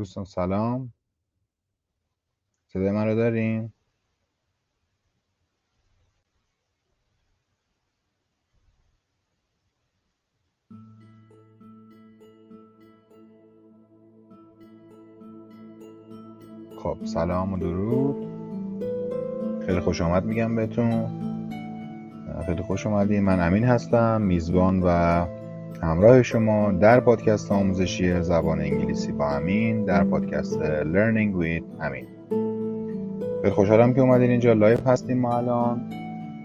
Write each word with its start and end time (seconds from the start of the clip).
دوستان 0.00 0.24
سلام. 0.24 0.92
صدای 2.66 2.90
من 2.90 3.06
رو 3.06 3.14
دارین؟ 3.14 3.72
خب 16.82 16.98
سلام 17.04 17.52
و 17.52 17.58
درود. 17.58 18.16
خیلی 19.66 19.80
خوش 19.80 20.00
آمد 20.00 20.24
میگم 20.24 20.56
بهتون. 20.56 21.20
خیلی 22.46 22.62
خوش 22.62 22.86
اومدین. 22.86 23.20
من 23.24 23.46
امین 23.46 23.64
هستم 23.64 24.22
میزبان 24.22 24.82
و 24.84 25.26
همراه 25.82 26.22
شما 26.22 26.72
در 26.72 27.00
پادکست 27.00 27.52
آموزشی 27.52 28.22
زبان 28.22 28.60
انگلیسی 28.60 29.12
با 29.12 29.30
امین 29.30 29.84
در 29.84 30.04
پادکست 30.04 30.58
Learning 30.82 31.42
with 31.42 31.82
امین. 31.84 32.06
خیلی 33.42 33.54
خوشحالم 33.54 33.94
که 33.94 34.00
اومدین 34.00 34.30
اینجا. 34.30 34.52
live 34.52 34.86
هستیم 34.86 35.18
ما 35.18 35.36
الان 35.36 35.90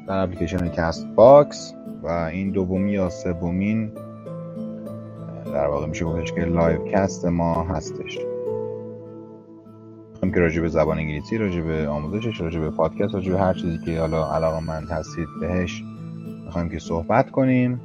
در 0.08 0.18
اپلیکیشن 0.18 0.70
Castbox 0.70 1.73
و 2.04 2.08
این 2.08 2.52
دومی 2.52 2.92
یا 2.92 3.10
سومین 3.10 3.92
در 5.46 5.68
واقع 5.68 5.88
میشه 5.88 6.06
گفتش 6.06 6.34
که 6.34 6.42
live 6.41 6.84
cast 6.84 7.26
ما 7.26 7.64
هستش. 7.64 8.20
که 10.34 10.40
راجع 10.40 10.62
به 10.62 10.68
زبان 10.68 10.98
انگلیسی 10.98 11.38
راجع 11.38 11.62
به 11.62 11.88
آموزشش 11.88 12.42
راجع 12.42 12.60
به 12.60 12.70
پادکست 12.70 13.14
راجع 13.16 13.32
به 13.32 13.40
هر 13.40 13.54
چیزی 13.54 13.78
که 13.86 14.00
حالا 14.00 14.36
علاقه 14.36 14.60
مند 14.59 14.84
هستید 14.84 15.28
بهش 15.42 15.84
می‌خوایم 16.46 16.70
که 16.70 16.80
صحبت 16.80 17.32
کنیم. 17.32 17.82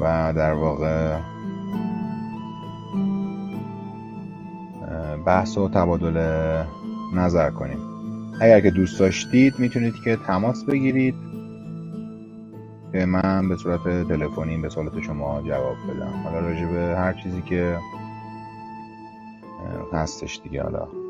و 0.00 0.32
در 0.36 0.52
واقع 0.52 1.18
بحث 5.26 5.58
و 5.58 5.68
تبادل 5.68 6.16
نظر 7.14 7.50
کنیم. 7.50 7.78
اگر 8.40 8.60
که 8.60 8.70
دوست 8.70 9.00
داشتید 9.00 9.58
می‌تونید 9.58 9.94
که 10.04 10.16
تماس 10.16 10.64
بگیرید. 10.64 11.14
که 12.92 13.04
من 13.06 13.48
به 13.48 13.56
صورت 13.56 14.08
تلفنی 14.08 14.58
به 14.58 14.68
سوالات 14.68 15.00
شما 15.00 15.42
جواب 15.42 15.76
بدم. 15.88 16.22
حالا 16.24 16.40
راجع 16.40 16.66
به 16.66 16.96
هر 16.96 17.12
چیزی 17.12 17.42
که 17.42 17.78
هستش 19.92 20.40
دیگه 20.44 20.62
حالا. 20.62 21.01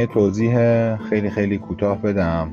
یه 0.00 0.06
توضیح 0.06 0.56
خیلی 0.96 1.30
خیلی 1.30 1.58
کوتاه 1.58 2.02
بدم 2.02 2.50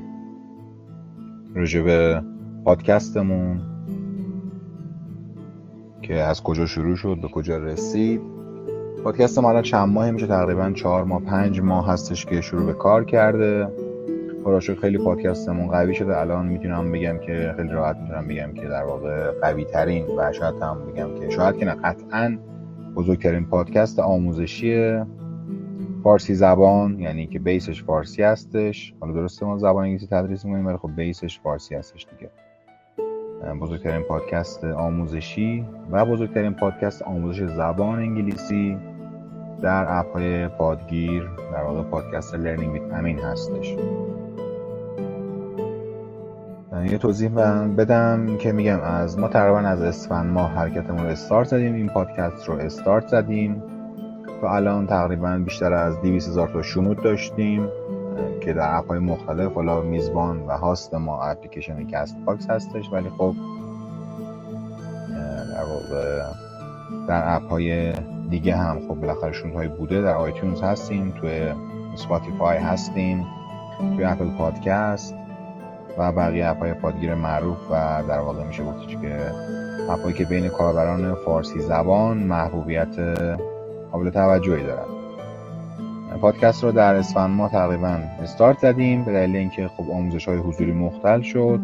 راجع 1.56 1.82
به 1.82 2.22
پادکستمون. 2.66 3.62
که 6.02 6.16
از 6.16 6.44
کجا 6.44 6.66
شروع 6.66 6.96
شد 6.96 7.18
به 7.22 7.28
کجا 7.28 7.58
رسید. 7.58 8.22
پادکست 9.04 9.40
ما 9.40 9.50
الان 9.50 9.62
چند 9.62 9.90
ماه 9.90 10.12
میشه 10.12 10.28
تقریبا 10.28 10.72
چهار 10.72 11.04
ماه 11.04 11.22
پنج 11.22 11.62
ماه 11.62 11.92
هستش 11.92 12.26
که 12.26 12.42
شروع 12.42 12.66
به 12.66 12.74
کار 12.74 13.04
کرده. 13.04 13.68
خدا 14.44 14.60
خیلی 14.60 14.98
پادکستمون 14.98 15.68
قوی 15.68 15.96
شده. 15.96 16.18
الان 16.18 16.48
می‌تونم 16.48 16.92
بگم 16.92 17.18
که 17.18 17.54
خیلی 17.58 17.70
راحت 17.70 17.98
می‌تونم 17.98 18.28
بگم 18.28 18.54
که 18.54 18.68
در 18.68 18.84
واقع 18.84 19.32
قوی 19.42 19.66
ترین 19.66 20.06
و 20.18 20.34
شاید 20.34 20.56
هم 20.62 20.78
بگم 20.92 21.20
که 21.20 21.30
شاید 21.30 21.58
که 21.58 21.66
نه 21.66 21.76
قطعا 21.76 22.38
بزرگترین 22.96 23.46
پادکست 23.46 24.00
آموزشی 24.00 25.00
فارسی 26.08 26.36
زبان 26.36 27.00
یعنی 27.00 27.28
که 27.28 27.40
base 27.40 27.69
ش 27.69 27.84
فارسی 27.84 28.24
هستش. 28.24 28.94
حالا 29.00 29.14
درسته 29.14 29.46
ما 29.46 29.58
زبان 29.58 29.84
انگلیسی 29.84 30.08
تدریس 30.08 30.46
می‌کنیم 30.46 30.66
ولی 30.66 30.78
خب 30.78 30.96
base 30.96 31.25
ش 31.25 31.40
فارسی 31.40 31.76
هستش 31.76 32.08
دیگه. 32.12 32.32
بزرگترین 33.62 34.02
پادکست 34.02 34.64
آموزشی 34.64 35.66
و 35.92 36.06
بزرگترین 36.06 36.54
پادکست 36.54 37.02
آموزش 37.02 37.44
زبان 37.44 38.00
انگلیسی 38.00 38.78
در 39.62 39.86
app 39.90 40.14
های 40.14 40.48
پادگیر 40.48 41.30
در 41.54 41.64
واقع 41.64 41.84
پادکست 41.84 42.36
Learning 42.36 42.74
with 42.74 42.94
امین 42.94 43.20
هستش. 43.20 43.76
یه 46.92 46.98
توضیح 46.98 47.30
بدم 47.78 48.38
که 48.38 48.52
میگم 48.52 48.80
از 48.82 49.20
ما 49.20 49.28
تقریبا 49.28 49.60
از 49.60 49.82
اسفند 49.82 50.34
ماه 50.34 50.52
حرکتمون 50.52 51.04
رو 51.04 51.10
استارت 51.10 51.48
زدیم 51.48 51.74
این 51.74 51.90
پادکست 51.90 52.50
رو 52.50 52.56
استارت 52.56 53.08
زدیم. 53.08 53.64
و 54.42 54.46
الان 54.46 54.88
تقریبا 54.88 55.42
بیشتر 55.46 55.74
از 55.74 56.02
200 56.02 56.28
هزار 56.28 56.48
تا 56.48 56.62
شنود 56.62 57.04
داشتیم 57.04 57.70
که 58.42 58.54
در 58.54 58.78
app 58.78 58.88
های 58.88 59.00
مختلف 59.00 59.54
حالا 59.54 59.82
میزبان 59.82 60.46
و 60.48 60.52
host 60.52 60.94
ما 60.94 61.24
اپلیکیشن 61.24 61.88
Castbox 61.88 62.50
هستش 62.50 62.92
ولی 62.92 63.10
خب 63.10 63.34
در 67.08 67.36
app 67.36 67.58
دیگه 68.30 68.56
هم 68.56 68.80
خب 68.88 68.96
بالاخره 68.96 69.32
شنود 69.32 69.56
های 69.56 69.68
بوده 69.68 70.02
در 70.02 70.16
iTunes 70.16 70.62
هستیم 70.62 71.14
توی 71.22 71.54
Spotify 71.96 72.58
هستیم 72.58 73.26
توی 73.96 74.04
Apple 74.04 74.30
Podcast 74.38 75.16
و 75.98 76.12
بقیه 76.12 76.48
app 76.48 76.60
های 76.60 76.74
پادگیر 76.74 77.16
معروف 77.16 77.58
و 77.72 78.04
در 78.08 78.20
واقع 78.20 78.44
میشه 78.44 78.64
گفتش 78.64 78.98
که 78.98 79.32
اپ 79.90 80.14
که 80.14 80.26
بین 80.26 80.48
کاربران 80.48 81.16
فارسی 81.16 81.60
زبان 81.60 82.18
محبوبیت 82.18 82.96
قابل 83.98 84.10
توجهی 84.10 84.64
دارن 84.64 84.86
پادکست 86.22 86.64
رو 86.64 86.72
در 86.72 86.96
اسفند 86.96 87.30
ما 87.30 87.50
تقریبا 87.50 88.00
استارت 88.24 88.60
زدیم 88.60 89.04
به 89.04 89.12
دلیل 89.12 89.36
اینکه 89.36 89.68
خب 89.68 89.92
آموزش 89.92 90.28
های 90.28 90.38
حضوری 90.38 90.72
مختل 90.72 91.22
شد. 91.22 91.60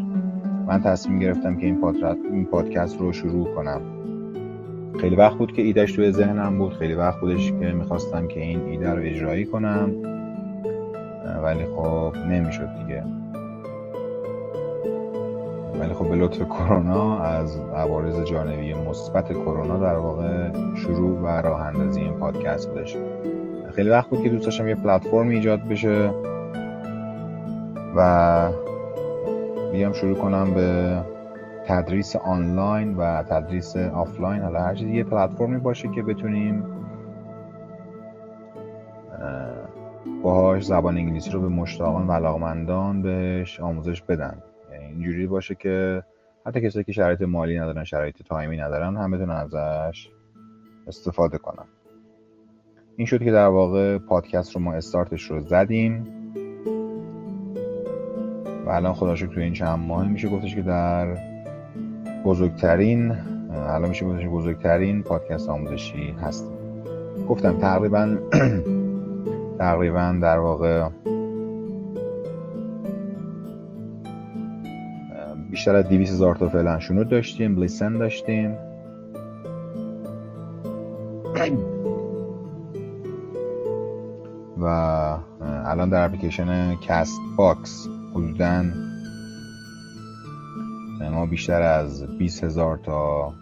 من 0.68 0.82
تصمیم 0.82 1.20
گرفتم 1.20 1.56
که 1.56 1.66
این, 1.66 1.84
این 2.34 2.46
پادکست 2.46 3.00
رو 3.00 3.14
شروع 3.14 3.56
کنم. 3.56 3.82
خیلی 5.02 5.16
وقت 5.16 5.38
بود 5.38 5.54
که 5.54 5.62
ایدهش 5.62 5.92
توی 5.92 6.12
ذهنم 6.12 6.58
بود. 6.58 6.74
خیلی 6.74 6.94
وقت 6.94 7.20
بودش 7.20 7.52
که 7.52 7.72
می‌خواستم 7.72 8.28
که 8.28 8.40
این 8.40 8.62
ایده 8.62 8.90
رو 8.94 9.02
اجرایی 9.02 9.46
کنم. 9.46 9.92
ولی 11.44 11.66
خب 11.66 12.14
نمی‌شد 12.30 12.70
دیگه. 12.82 13.04
ولی 15.80 15.94
خب 15.94 16.10
به 16.10 16.16
لطف 16.16 16.38
کرونا 16.38 17.20
از 17.20 17.60
عوارض 17.76 18.24
جانبی 18.24 18.74
مثبت 18.74 19.34
کرونا 19.34 19.78
در 19.78 19.96
واقع 19.96 20.50
شروع 20.76 21.20
و 21.20 21.28
راه 21.28 21.62
اندازی 21.62 22.02
این 22.02 22.14
پادکست 22.14 22.70
بودش 22.70 22.98
خیلی 23.76 23.90
وقت 23.90 24.10
بود 24.10 24.24
که 24.24 24.30
دوست 24.30 24.46
داشتم 24.46 24.68
یه 24.68 24.76
پلتفرم 24.76 25.30
ایجاد 25.30 25.68
بشه 25.68 26.12
و 27.96 28.50
بیام 29.72 29.94
شروع 29.94 30.16
کنم 30.16 30.54
به 30.54 31.02
تدریس 31.66 32.16
آنلاین 32.16 32.98
و 32.98 33.24
تدریس 33.24 33.76
آفلاین. 33.76 34.42
حالا 34.42 34.60
هر 34.60 34.76
چیزی 34.76 34.94
یه 34.94 35.04
پلتفرمی 35.04 35.60
باشه 35.60 35.88
که 35.88 36.04
بتونیم 36.04 36.64
باهاش 40.24 40.66
زبان 40.66 40.98
انگلیسی 40.98 41.32
رو 41.32 41.42
به 41.42 41.48
مشتاقان 41.48 42.08
و 42.08 42.12
علاقمندان 42.12 43.02
بهش 43.02 43.60
آموزش 43.60 44.02
بدن. 44.02 44.38
اینجوری 44.94 45.28
باشه 45.28 45.56
که 45.56 46.04
حتی 46.46 46.62
کسایی 46.62 46.86
که 46.86 46.92
شرایط 46.92 47.22
مالی 47.22 47.59
ندارن 47.59 47.84
شرایط 47.84 48.24
تایمی 48.24 48.58
ندارن 48.58 48.98
هم 48.98 49.12
بتونن 49.12 49.31
ازش 49.31 50.09
استفاده 50.88 51.38
کنن. 51.38 51.66
این 52.98 53.08
شد 53.08 53.24
که 53.24 53.31
در 53.31 53.48
واقع 53.48 53.98
پادکست 53.98 54.56
رو 54.56 54.62
ما 54.62 54.74
استارتش 54.74 55.24
رو 55.24 55.40
زدیم. 55.40 56.08
و 58.66 58.70
الان 58.70 58.94
خدا 58.94 59.16
شکر 59.16 59.34
توی 59.34 59.44
این 59.44 59.54
چند 59.54 59.80
ماه 59.80 60.08
میشه 60.08 60.30
گفتش 60.30 60.56
که 60.56 60.62
در 60.62 61.18
بزرگترین 62.25 63.12
الان 63.51 63.90
میشه 63.90 64.06
گفتش 64.06 64.28
بزرگترین 64.28 65.04
پادکست 65.04 65.50
آموزشی 65.50 66.16
هستیم. 66.22 66.57
گفتم 67.30 67.57
تقریبا 67.57 68.18
تقریبا 69.60 70.19
در 70.22 70.40
واقع 70.40 70.90
بیشتر 75.54 75.76
از 75.76 75.90
200 75.90 76.12
هزار 76.12 76.36
تا 76.36 76.50
فعلا 76.50 76.80
شنود 76.80 77.10
داشتیم 77.10 77.56
لیسن 77.56 77.98
داشتیم. 77.98 78.56
و 84.58 84.66
الان 85.66 85.90
در 85.90 86.06
اپلیکیشن 86.06 86.76
کست 86.76 87.20
باکس 87.38 87.88
حدودا 88.14 88.64
ما 91.12 91.26
بیشتر 91.26 91.62
از 91.62 92.18
20 92.18 92.44
هزار 92.44 92.78
تا 92.78 93.34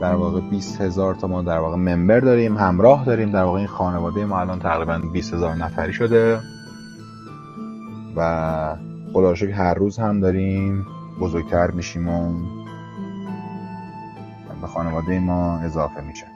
در 0.00 0.14
واقع 0.14 0.40
20 0.40 0.80
هزار 0.80 1.14
تا 1.14 1.26
ما 1.26 1.42
در 1.42 1.58
واقع 1.58 1.76
member 1.76 2.20
داریم 2.20 2.56
همراه 2.56 3.04
داریم. 3.04 3.30
در 3.30 3.42
واقع 3.42 3.58
این 3.58 3.66
خانواده 3.66 4.24
ما 4.24 4.40
الان 4.40 4.58
تقریبا 4.58 4.98
20 5.12 5.34
هزار 5.34 5.54
نفری 5.54 5.92
شده. 5.92 6.40
و 8.16 8.76
خدا 9.12 9.34
که 9.34 9.54
هر 9.54 9.74
روز 9.74 9.98
هم 9.98 10.20
داریم 10.20 10.86
بزرگتر 11.20 11.70
میشیم 11.70 12.08
و 12.08 12.32
به 14.60 14.66
خانواده 14.66 15.20
ما 15.20 15.58
اضافه 15.58 16.00
میشه. 16.00 16.26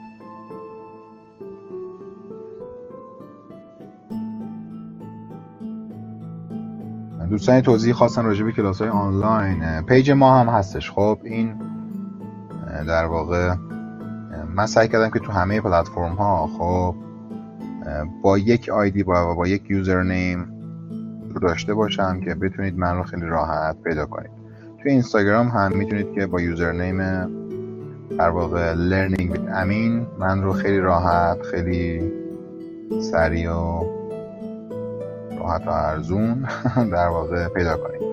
دوستان 7.30 7.60
توضیح 7.60 7.92
خواستن 7.92 8.24
راجع 8.24 8.44
به 8.44 8.52
کلاس 8.52 8.80
های 8.80 8.90
آنلاین. 8.90 9.82
پیج 9.82 10.10
ما 10.10 10.40
هم 10.40 10.48
هستش. 10.48 10.90
خب 10.90 11.18
این 11.24 11.54
در 12.86 13.04
واقع 13.04 13.54
من 14.54 14.66
سعی 14.66 14.88
کردم 14.88 15.10
که 15.10 15.18
تو 15.18 15.32
همه 15.32 15.60
پلتفرم 15.60 16.14
ها 16.14 16.46
خب 16.46 16.94
با 18.22 18.38
یک 18.38 18.68
آیدی 18.68 19.02
با, 19.02 19.34
با 19.34 19.48
یک 19.48 19.70
یوزر 19.70 20.02
نیم 20.02 20.57
داشته 21.42 21.74
باشم 21.74 22.20
که 22.20 22.34
بتونید 22.34 22.78
من 22.78 22.96
رو 22.96 23.02
خیلی 23.02 23.26
راحت 23.26 23.82
پیدا 23.82 24.06
کنید. 24.06 24.30
توی 24.82 24.90
اینستاگرام 24.92 25.48
هم 25.48 25.72
می‌تونید 25.76 26.12
که 26.12 26.26
با 26.26 26.40
یوزر 26.40 26.72
نیم 26.72 26.98
در 28.18 28.28
واقع 28.28 28.74
learning 28.74 29.32
with 29.32 29.52
امین 29.54 30.06
من 30.18 30.42
رو 30.42 30.52
خیلی 30.52 30.78
راحت 30.78 31.42
خیلی 31.42 32.12
سریع 33.00 33.52
و 33.52 33.84
راحت 35.38 35.66
و 35.66 35.70
ارزون 35.70 36.46
در 36.92 37.08
واقع 37.08 37.48
پیدا 37.48 37.76
کنید. 37.76 38.08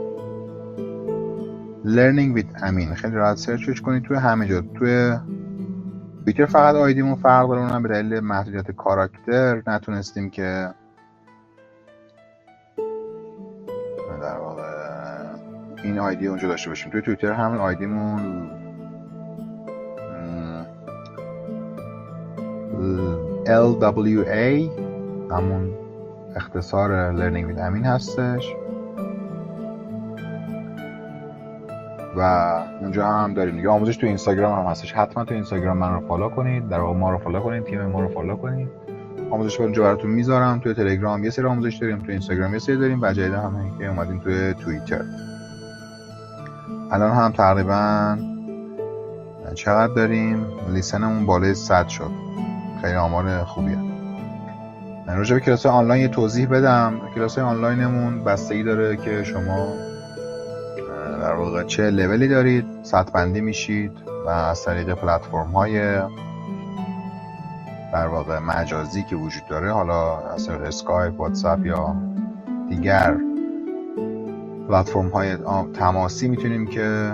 learning 1.86 2.40
with 2.40 2.64
امین 2.64 2.94
خیلی 2.94 3.16
راحت 3.16 3.38
سرچش 3.38 3.82
کنید 3.82 4.04
توی 4.04 4.18
همه 4.18 4.48
جا. 4.48 4.62
توی 4.62 5.18
تویتر 6.26 6.46
فقط 6.46 6.76
آیدیمون 6.76 7.16
فرق 7.16 7.48
داره 7.48 7.62
اونم 7.62 7.84
به 7.84 7.90
دلیل 7.90 8.20
محدودیت 8.20 8.72
کاراکتر. 8.72 9.64
نتونستیم 9.68 10.30
که 10.30 10.70
در 14.22 14.38
واقع. 14.38 14.64
این 15.84 16.00
آیدی 16.00 16.28
اونجا 16.28 16.48
داشته 16.48 16.70
باشیم. 16.70 16.92
توی 16.92 17.02
تویتر 17.02 17.32
همون 17.32 17.58
آیدیمون. 17.58 18.50
LWA 23.46 24.70
همون 25.32 25.74
اختصار 26.36 27.14
Learning 27.14 27.54
with 27.54 27.60
امین 27.60 27.86
هستش. 27.86 28.54
و 32.18 32.22
اونجا 32.82 33.06
هم 33.08 33.34
داریم. 33.34 33.56
دیگه 33.56 33.70
آموزش 33.70 33.98
تو 33.98 34.08
اینستاگرام 34.08 34.60
هم 34.60 34.72
هستش. 34.72 34.94
حتما 34.94 35.26
تو 35.26 35.34
اینستاگرام 35.34 35.78
من 35.78 35.94
رو 35.94 36.08
follow 36.08 36.30
کنید. 36.30 36.70
در 36.70 36.80
واقع 36.80 36.98
ما 37.00 37.12
رو 37.12 37.18
follow 37.18 37.40
کنید. 37.40 37.64
تیم 37.64 37.82
ما 37.82 38.02
رو 38.02 38.08
follow 38.08 38.36
کنید. 38.36 38.85
آموزش 39.32 39.60
اونجا 39.60 39.84
براتون 39.84 40.12
می‌ذارم. 40.12 40.60
توی 40.60 40.74
تلگرام 40.74 41.24
یه 41.24 41.30
سری 41.30 41.46
آموزش 41.46 41.76
داریم 41.76 42.00
تو 42.00 42.12
اینستاگرام 42.12 42.54
یه 42.54 42.60
سری 42.60 42.78
داریم 42.78 43.02
و 43.02 43.14
جدید 43.14 43.34
هم 43.34 43.78
که 43.80 43.88
اومدیم 43.88 44.20
توی 44.20 44.54
توییتر. 44.54 45.02
الان 46.92 47.12
هم 47.12 47.32
تقریبا 47.32 48.18
چقدر 49.56 49.94
داریم؟ 49.94 50.46
listen 50.74 51.08
مون 51.08 51.26
بالای 51.26 51.54
100 51.54 51.88
شد. 51.88 52.12
خیلی 52.82 52.96
آمار 52.96 53.44
خوبیه. 53.44 53.78
من 55.08 55.18
راجع 55.18 55.36
به 55.36 55.42
کلاس 55.42 55.66
آنلاین 55.66 56.02
یه 56.02 56.08
توضیح 56.08 56.48
بدم. 56.48 57.02
کلاس 57.16 57.38
آنلاینمون 57.38 58.24
بستگی 58.24 58.64
داره 58.64 58.98
که 58.98 59.24
شما 59.24 59.68
در 61.22 61.34
واقع 61.34 61.64
چه 61.64 61.90
لولی 61.90 62.28
دارید 62.28 62.66
سطح 62.84 63.12
بندی 63.12 63.42
میشید 63.42 63.92
و 64.26 64.30
از 64.30 64.66
طریق 64.66 64.94
پلتفرم 64.94 65.52
های 65.52 66.00
در 67.94 68.08
واقع 68.08 68.40
مجازی 68.40 69.04
که 69.04 69.16
وجود 69.16 69.44
داره 69.50 69.72
حالا 69.72 70.18
از 70.18 70.48
طریق 70.48 70.62
اسکایپ 70.62 71.20
واتساپ 71.20 71.66
یا 71.66 71.96
دیگر 72.70 73.18
پلتفرم 74.70 75.08
های 75.08 75.38
تماسی 75.74 76.28
می‌تونیم 76.28 76.68
که 76.68 77.12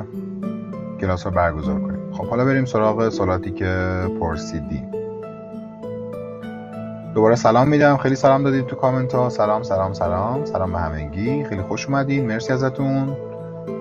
کلاس 1.01 1.23
ها 1.23 1.29
برگزار 1.29 1.79
کنیم. 1.79 2.13
خب 2.13 2.25
حالا 2.25 2.45
بریم 2.45 2.65
سراغ 2.65 3.09
سوالاتی 3.09 3.51
که 3.51 3.91
پرسیدیم. 4.19 4.91
دوباره 7.13 7.35
سلام 7.35 7.67
میدم 7.67 7.97
خیلی 7.97 8.15
سلام 8.15 8.43
دادید 8.43 8.65
تو 8.65 8.75
کامنت 8.75 9.15
ها 9.15 9.29
سلام 9.29 9.63
سلام 9.63 9.93
سلام. 9.93 10.45
سلام 10.45 10.71
به 10.71 10.79
همگی. 10.79 11.43
خیلی 11.43 11.61
خوش 11.61 11.87
اومدین. 11.87 12.25
مرسی 12.25 12.53
ازتون. 12.53 13.17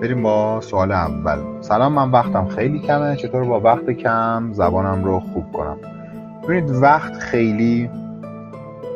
بریم 0.01 0.23
با 0.23 0.61
سوال 0.61 0.91
اول. 0.91 1.61
سلام 1.61 1.93
من 1.93 2.11
وقتم 2.11 2.47
خیلی 2.47 2.79
کمه. 2.79 3.15
چطور 3.15 3.43
با 3.43 3.59
وقت 3.59 3.89
کم؟ 3.89 4.49
زبانم 4.53 5.03
رو 5.03 5.19
خوب 5.19 5.51
کنم. 5.51 5.77
ببینید 6.51 6.75
وقت 6.75 7.13
خیلی 7.13 7.89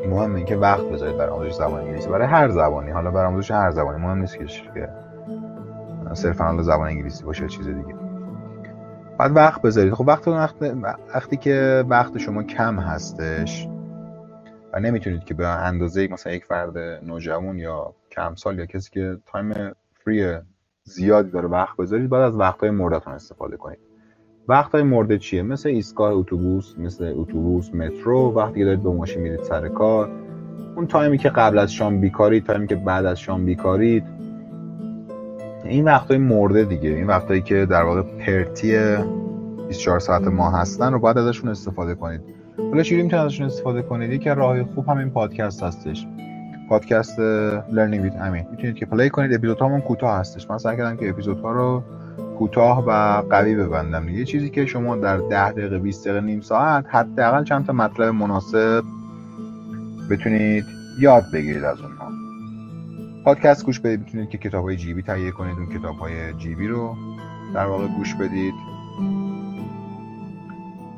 مهمه 0.09 0.43
که 0.43 0.55
وقت 0.55 0.83
بذارید 0.83 1.17
برای 1.17 1.29
آموزش 1.29 1.53
زبان 1.53 1.81
انگلیسی 1.81 2.09
برای 2.09 2.27
هر 2.27 2.49
زبانی. 2.49 2.91
حالا 2.91 3.11
برای 3.11 3.27
آموزش 3.27 3.51
هر 3.51 3.71
زبانی. 3.71 4.01
مهم 4.01 4.17
نیست 4.17 4.37
که 4.37 4.89
صرفا 6.13 6.43
حالا 6.43 6.63
زبان 6.63 6.87
انگلیسی 6.87 7.23
باشه 7.23 7.47
چیز 7.47 7.67
دیگه. 7.67 7.95
بعد 9.17 9.35
وقت 9.35 9.61
بذارید. 9.61 9.93
خب 9.93 10.07
وقت 10.07 10.27
وقتی 11.15 11.37
که 11.37 11.83
وقت 11.89 12.17
شما 12.17 12.43
کم 12.43 12.79
هستش 12.79 13.67
و 14.73 14.79
نمی‌تونید 14.79 15.23
که 15.23 15.33
به 15.33 15.47
اندازه 15.47 16.07
مثلا 16.11 16.33
یک 16.33 16.45
فرد 16.45 16.77
نوجوان 17.03 17.59
یا 17.59 17.93
کم 18.11 18.35
سال 18.35 18.59
یا 18.59 18.65
کسی 18.65 18.89
که 18.91 19.17
time 19.25 19.53
free 20.06 20.38
زیادی 20.83 21.31
داره 21.31 21.47
وقت 21.47 21.77
بذارید 21.77 22.09
بعد 22.09 22.21
از 22.21 22.35
وقتهای 22.35 22.69
مرده‌تون 22.69 23.13
استفاده 23.13 23.57
کنید. 23.57 23.84
وقتهای 24.47 24.83
مرده 24.83 25.18
چیه؟ 25.18 25.42
مثل 25.42 25.69
ایستگاه 25.69 26.12
اتوبوس 26.13 26.74
مثل 26.77 27.13
اتوبوس 27.18 27.74
مترو 27.74 28.33
وقتی 28.36 28.59
که 28.59 28.65
دارید 28.65 28.83
به 28.83 28.89
ماشین 28.89 29.21
میرید 29.21 29.44
سر 29.44 29.68
کار. 29.68 30.09
اون 30.75 30.88
تایمی 30.88 31.18
که 31.18 31.30
قبل 31.30 31.57
از 31.57 31.74
شام 31.74 32.01
بیکارید 32.01 32.44
تایمی 32.44 32.68
که 32.68 32.75
بعد 32.75 33.06
از 33.06 33.19
شام 33.19 33.45
بیکارید. 33.45 34.03
این 35.63 35.86
وقتهای 35.86 36.18
مرده 36.18 36.63
دیگه. 36.63 36.89
این 36.89 37.07
وقتهایی 37.07 37.42
که 37.42 37.65
در 37.65 37.83
واقع 37.83 38.01
پرتی 38.01 38.77
24 39.68 40.00
ساعت 40.00 40.27
ما 40.27 40.51
هستن 40.51 40.94
رو 40.94 41.00
باید 41.00 41.18
ازشون 41.18 41.50
استفاده 41.50 41.95
کنید. 41.95 42.21
حالا 42.57 42.83
چجوری 42.83 43.03
می‌تونید 43.03 43.25
ازشون 43.25 43.45
استفاده 43.45 43.81
کنید؟ 43.81 44.12
یکی 44.12 44.30
راه 44.30 44.63
خوب 44.63 44.89
همین 44.89 45.09
پادکست 45.09 45.63
هستش. 45.63 46.07
پادکست 46.69 47.19
Learning 47.71 48.03
With 48.03 48.15
امین 48.21 48.45
می‌تونید 48.51 48.75
که 48.75 48.86
play 48.85 49.09
کنید. 49.09 49.33
اپیزودهامون 49.33 49.81
کوتاه 49.81 50.19
هستش. 50.19 50.50
من 50.50 50.57
سعی 50.57 50.77
کردم 50.77 50.98
که 50.98 51.09
اپیزودها 51.09 51.51
رو 51.51 51.83
کوتاه 52.39 52.85
و 52.87 53.21
قوی 53.29 53.55
ببندم. 53.55 54.09
یه 54.09 54.25
چیزی 54.25 54.49
که 54.49 54.65
شما 54.65 54.95
در 54.95 55.17
10 55.17 55.51
دقیقه 55.51 55.79
20 55.79 56.07
دقیقه 56.07 56.25
نیم 56.25 56.41
ساعت 56.41 56.85
حداقل 56.89 57.43
چند 57.43 57.65
تا 57.65 57.73
مطلب 57.73 58.13
مناسب 58.13 58.83
بتونید 60.09 60.65
یاد 60.99 61.23
بگیرید 61.33 61.63
از 61.63 61.81
اونها. 61.81 62.11
پادکست 63.25 63.65
گوش 63.65 63.79
بدید. 63.79 63.99
می‌تونید 63.99 64.29
که 64.29 64.37
کتاب 64.37 64.63
های 64.63 64.75
جیبی 64.75 65.01
تهیه 65.01 65.31
کنید. 65.31 65.57
اون 65.57 65.79
کتاب 65.79 65.95
های 65.95 66.33
جیبی 66.33 66.67
رو 66.67 66.95
در 67.53 67.65
واقع 67.65 67.88
گوش 67.88 68.15
بدید. 68.15 68.53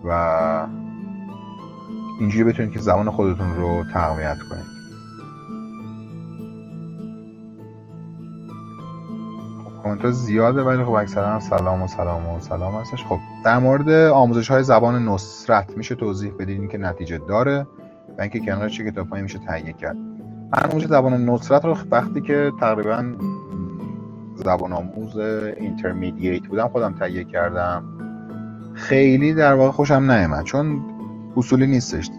و 0.04 0.68
اینجوری 2.20 2.44
بتونید 2.44 2.72
که 2.72 2.80
زمان 2.80 3.10
خودتون 3.10 3.56
رو 3.56 3.84
تقویت 3.94 4.38
کنید. 4.50 4.77
کامنت 9.88 10.12
زیاده 10.12 10.62
ولی 10.64 10.84
خب 10.84 10.92
اکثرا 10.92 11.40
سلام 11.40 11.82
و 11.82 11.88
سلام 11.88 12.30
و 12.30 12.40
سلام 12.40 12.76
هستش. 12.76 13.06
خب 13.06 13.20
در 13.46 13.60
مورد 13.60 13.90
آموزش 13.90 14.52
های 14.52 14.64
زبان 14.64 15.06
نصرت 15.06 15.78
میشه 15.78 15.96
توضیح 15.96 16.32
بدید 16.40 16.70
که 16.70 16.78
نتیجه 16.78 17.18
داره 17.18 17.68
و 18.18 18.22
اینکه 18.22 18.40
کنار 18.40 18.70
چه 18.70 18.92
کتابهایی 18.92 19.24
میشه 19.24 19.40
تهیه 19.40 19.74
کرد. 19.74 19.96
من 20.54 20.70
آموزش 20.72 20.88
زبان 20.88 21.30
نصرت 21.30 21.66
رو 21.66 21.78
وقتی 21.92 22.22
که 22.22 22.52
تقریبا 22.60 23.06
زبان 24.36 24.74
آموز 24.74 25.18
اینترمدییت 25.58 26.48
بودم 26.48 26.68
خودم 26.68 26.94
تهیه 26.94 27.24
کردم. 27.24 27.84
خیلی 28.74 29.34
در 29.34 29.54
واقع 29.54 29.72
خوشم 29.72 30.12
نیامد 30.12 30.44
چون 30.44 30.82
اصولی 31.38 31.68
نیستش. 31.68 32.10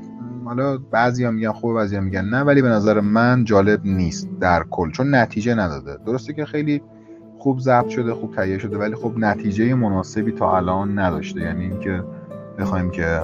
حالا 0.44 0.78
بعضیا 0.78 1.30
میگن 1.30 1.52
خوبه 1.52 1.74
بعضیا 1.74 2.00
میگن 2.00 2.24
نه 2.24 2.40
ولی 2.40 2.62
به 2.62 2.68
نظر 2.68 3.00
من 3.00 3.44
جالب 3.44 3.80
نیست 3.84 4.28
در 4.40 4.64
کل 4.70 4.90
چون 4.90 5.14
نتیجه 5.14 5.54
نداده. 5.54 5.98
درسته 6.06 6.32
که 6.32 6.44
خیلی 6.44 6.82
خوب 7.38 7.60
ضبط 7.60 7.88
شده 7.88 8.14
خوب 8.14 8.34
تهیه 8.34 8.58
شده 8.58 8.78
ولی 8.78 8.94
خب 8.94 9.12
نتیجه 9.16 9.74
مناسبی 9.74 10.32
تا 10.32 10.56
الان 10.56 10.98
نداشته. 10.98 11.40
یعنی 11.40 11.64
اینکه 11.64 12.02
بخوایم 12.58 12.90
که 12.90 13.20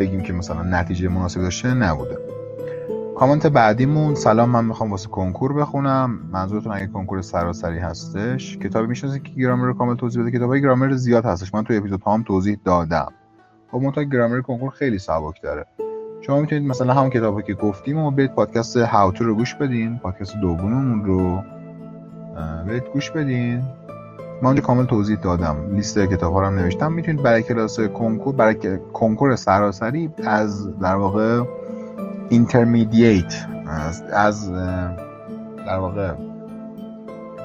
بگیم 0.00 0.22
که 0.22 0.32
مثلا 0.32 0.62
نتیجه 0.62 1.08
مناسبی 1.08 1.42
داشته 1.42 1.74
نبوده. 1.74 2.18
کامنت 3.16 3.46
بعدیمون 3.46 4.14
سلام 4.14 4.50
من 4.50 4.64
می‌خوام 4.64 4.90
واسه 4.90 5.08
کنکور 5.08 5.52
بخونم. 5.52 6.20
منظورتون 6.32 6.72
اگه 6.72 6.86
کنکور 6.86 7.22
سراسری 7.22 7.78
هستش 7.78 8.58
کتابی 8.58 8.86
می‌شناسید 8.86 9.22
که 9.22 9.32
گرامر 9.32 9.66
رو 9.66 9.74
کامل 9.74 9.96
توضیح 9.96 10.22
بده. 10.22 10.30
کتابای 10.38 10.62
گرامر 10.62 10.92
زیاد 10.92 11.24
هستش. 11.24 11.54
من 11.54 11.64
تو 11.64 11.74
اپیزود 11.74 12.02
هم 12.06 12.22
توضیح 12.22 12.58
دادم. 12.64 13.12
خب 13.70 13.78
منتها 13.78 14.04
گرامر 14.04 14.40
کنکور 14.40 14.70
خیلی 14.70 14.98
سبک 14.98 15.42
داره. 15.42 15.66
شما 16.26 16.40
می‌تونید 16.40 16.68
مثلا 16.68 16.94
همون 16.94 17.10
کتابی 17.10 17.42
که 17.42 17.54
گفتیم 17.54 17.98
و 17.98 18.10
برید 18.10 18.34
پادکست 18.34 18.76
هاوتو 18.76 19.24
رو 19.24 19.34
گوش 19.34 19.54
بدین. 19.54 19.98
پادکست 19.98 20.36
دوممون 20.36 21.04
رو 21.04 21.42
برید 22.68 22.84
گوش 22.92 23.10
بدین. 23.10 23.62
من 24.42 24.46
اونجا 24.46 24.62
کامل 24.62 24.84
توضیح 24.84 25.16
دادم. 25.16 25.56
لیست 25.72 25.98
کتاب 25.98 26.32
ها 26.32 26.40
رو 26.40 26.46
هم 26.46 26.58
نوشتم. 26.58 26.92
می‌تونید 26.92 27.22
برای 27.22 27.42
کلاس 27.42 27.80
کنکور 27.80 28.34
برای 28.34 28.78
کنکور 28.92 29.36
سراسری 29.36 30.10
از 30.24 30.78
در 30.78 30.94
واقع 30.94 31.42
اینترمدییت 32.28 33.34
از, 33.66 34.02
از 34.02 34.52
در 35.66 35.78
واقع 35.78 36.12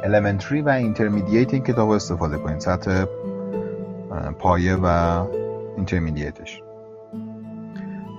elementary 0.03 0.65
و 0.65 0.69
اینترمدییت 0.69 1.53
این 1.53 1.63
کتاب 1.63 1.89
استفاده 1.89 2.37
کنید. 2.37 2.59
سطح 2.59 3.05
پایه 4.39 4.75
و 4.75 4.87
اینترمدییتش 5.77 6.61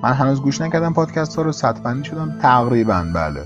من 0.02 0.12
هنوز 0.12 0.42
گوش 0.42 0.61
نکردم 0.61 0.92
پادکست 0.92 1.37
ها 1.37 1.42
رو 1.42 1.52
بندی 1.85 2.04
شدم. 2.04 2.38
تقریبا 2.42 3.06
بله. 3.14 3.44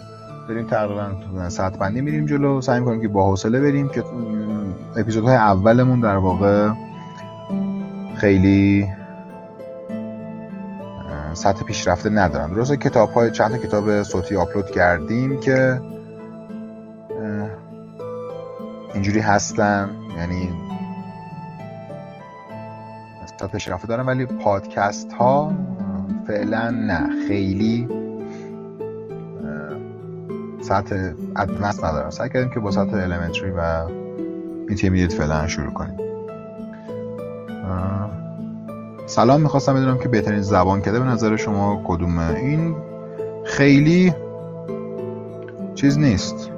بریم 0.49 0.67
تقریبا 0.67 1.49
سطح 1.49 1.77
بندی 1.77 2.01
میریم 2.01 2.27
جلو. 2.27 2.61
سعی 2.61 2.81
کنیم 2.81 3.01
که 3.01 3.09
با 3.09 3.31
حوصله 3.31 3.61
بریم 3.61 3.89
که 3.89 4.05
اپیزودهای 4.97 5.37
اولمون 5.37 6.01
در 6.01 6.17
واقع 6.17 6.71
خیلی 8.17 8.89
سطح 11.33 11.65
پیشرفته 11.65 12.11
ندارن. 12.11 12.53
درسته 12.53 12.77
کتاب 12.77 13.13
های 13.13 13.31
چند 13.31 13.63
کتاب 13.63 14.03
صوتی 14.03 14.37
آپلود 14.37 14.71
کردیم 14.71 15.41
که 15.41 15.81
اینجوری 18.95 19.21
هستن. 19.21 19.91
یعنی 20.17 20.49
سطح 23.27 23.47
پیشرفته 23.47 23.89
دارن 23.89 24.07
ولی 24.07 24.27
پادکست 24.27 25.13
ها 25.13 25.53
فعلا 26.27 26.71
نه 26.71 27.09
خیلی 27.29 27.89
سطح 30.61 31.11
advance 31.37 31.85
ندارن 31.85 32.11
سعی 32.11 32.29
کردیم 32.29 32.51
که 32.51 32.61
با 32.61 32.71
سطح 32.71 33.09
elementary 33.09 33.53
و 33.59 33.89
intermediate 34.69 35.13
فعلا 35.13 35.47
شروع 35.47 35.73
کنیم. 35.73 35.97
سلام 39.07 39.41
می‌خواستم 39.41 39.75
بدونم 39.75 39.99
که 39.99 40.09
بهترین 40.09 40.43
زبان 40.43 40.81
کده 40.81 41.01
به 41.01 41.07
نظر 41.07 41.37
شما 41.37 41.83
کدومه. 41.85 42.35
این 42.35 42.77
خیلی 43.45 44.15
چیز 45.75 45.99
نیست. 45.99 46.51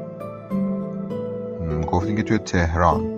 گفتین 1.92 2.16
که 2.16 2.22
توی 2.22 2.38
تهران. 2.38 3.17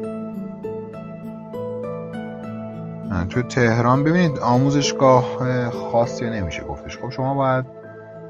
توی 3.28 3.42
تهران 3.42 4.04
ببینید 4.04 4.38
آموزشگاه 4.38 5.70
خاصی 5.70 6.30
نمیشه 6.30 6.62
گفتش. 6.62 6.98
خب 6.98 7.10
شما 7.10 7.34
باید 7.34 7.64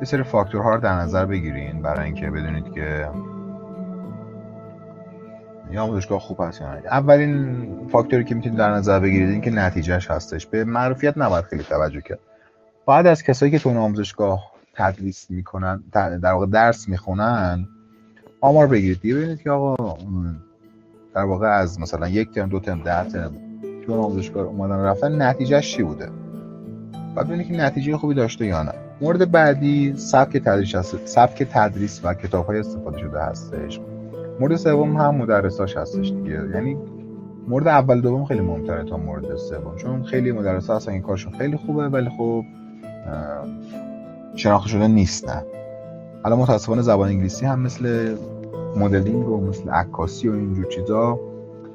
یه 0.00 0.04
سری 0.04 0.22
فاکتورها 0.22 0.74
رو 0.74 0.80
در 0.80 0.94
نظر 0.94 1.26
بگیرین 1.26 1.82
برای 1.82 2.04
اینکه 2.04 2.30
بدونید 2.30 2.72
که 2.72 3.08
یا 5.70 5.82
آموزشگاه 5.82 6.20
خوب 6.20 6.40
هست 6.40 6.60
یا 6.60 6.68
اولین 6.90 7.66
فاکتوری 7.92 8.24
که 8.24 8.34
می‌تونید 8.34 8.58
در 8.58 8.70
نظر 8.70 9.00
بگیرید 9.00 9.30
این 9.30 9.40
که 9.40 9.50
نتیجهش 9.50 10.10
هستش. 10.10 10.46
به 10.46 10.64
معرفیت 10.64 11.18
نباید 11.18 11.44
خیلی 11.44 11.62
توجه 11.62 12.00
کرد. 12.00 12.18
بعد 12.86 13.06
از 13.06 13.22
کسایی 13.22 13.52
که 13.52 13.58
تو 13.58 13.78
آموزشگاه 13.78 14.52
تدریس 14.74 15.30
می‌کنن 15.30 15.82
در 15.92 16.32
واقع 16.32 16.46
درس 16.46 16.88
می‌خونن 16.88 17.68
آمار 18.40 18.66
بگیرید. 18.66 19.00
دیگه 19.00 19.14
ببینید 19.14 19.42
که 19.42 19.50
آقا 19.50 19.98
در 21.14 21.24
واقع 21.24 21.48
از 21.48 21.80
مثلا 21.80 22.08
یک 22.08 22.30
ترم 22.30 22.48
دو 22.48 22.60
ترم 22.60 22.82
ده 22.82 23.04
ترم 23.04 23.32
تو 23.86 24.02
آموزشگاه 24.02 24.46
اومدن 24.46 24.78
رفتن 24.78 25.22
نتیجهش 25.22 25.72
چی 25.72 25.82
بوده؟ 25.82 26.08
بعد 27.14 27.26
ببینید 27.26 27.46
که 27.46 27.52
نتیجه 27.52 27.96
خوبی 27.96 28.14
داشته 28.14 28.46
یا 28.46 28.62
نه. 28.62 28.72
مورد 29.00 29.30
بعدی 29.30 29.94
سبک 29.96 30.36
تدریس 30.36 30.74
هست 30.74 31.06
سبک 31.06 31.42
تدریس 31.42 32.00
و 32.04 32.14
کتاب 32.14 32.46
های 32.46 32.58
استفاده 32.58 32.98
شده 32.98 33.22
هستش. 33.22 33.80
مورد 34.40 34.56
سوم 34.56 34.96
هم 34.96 35.14
مدرساش 35.14 35.76
هستش 35.76 36.10
دیگه. 36.10 36.42
یعنی 36.54 36.76
مورد 37.48 37.68
اول 37.68 38.00
دوم 38.00 38.24
خیلی 38.24 38.40
مهمتره 38.40 38.84
تا 38.84 38.96
مورد 38.96 39.36
سوم. 39.36 39.76
چون 39.76 40.02
خیلی 40.02 40.32
مدرسا 40.32 40.76
هستن 40.76 40.92
این 40.92 41.02
کارشون 41.02 41.32
خیلی 41.32 41.56
خوبه 41.56 41.88
ولی 41.88 42.08
خب 42.18 42.44
شناخته 44.36 44.68
شده 44.68 44.88
نیستن 44.88 45.42
حالا 46.22 46.36
متاسفانه 46.36 46.82
زبان 46.82 47.08
انگلیسی 47.08 47.46
هم 47.46 47.60
مثل 47.60 48.14
مدلینگ 48.76 49.28
و 49.28 49.40
مثل 49.40 49.70
عکاسی 49.70 50.28
و 50.28 50.32
اینجور 50.32 50.64
چیزا 50.64 51.20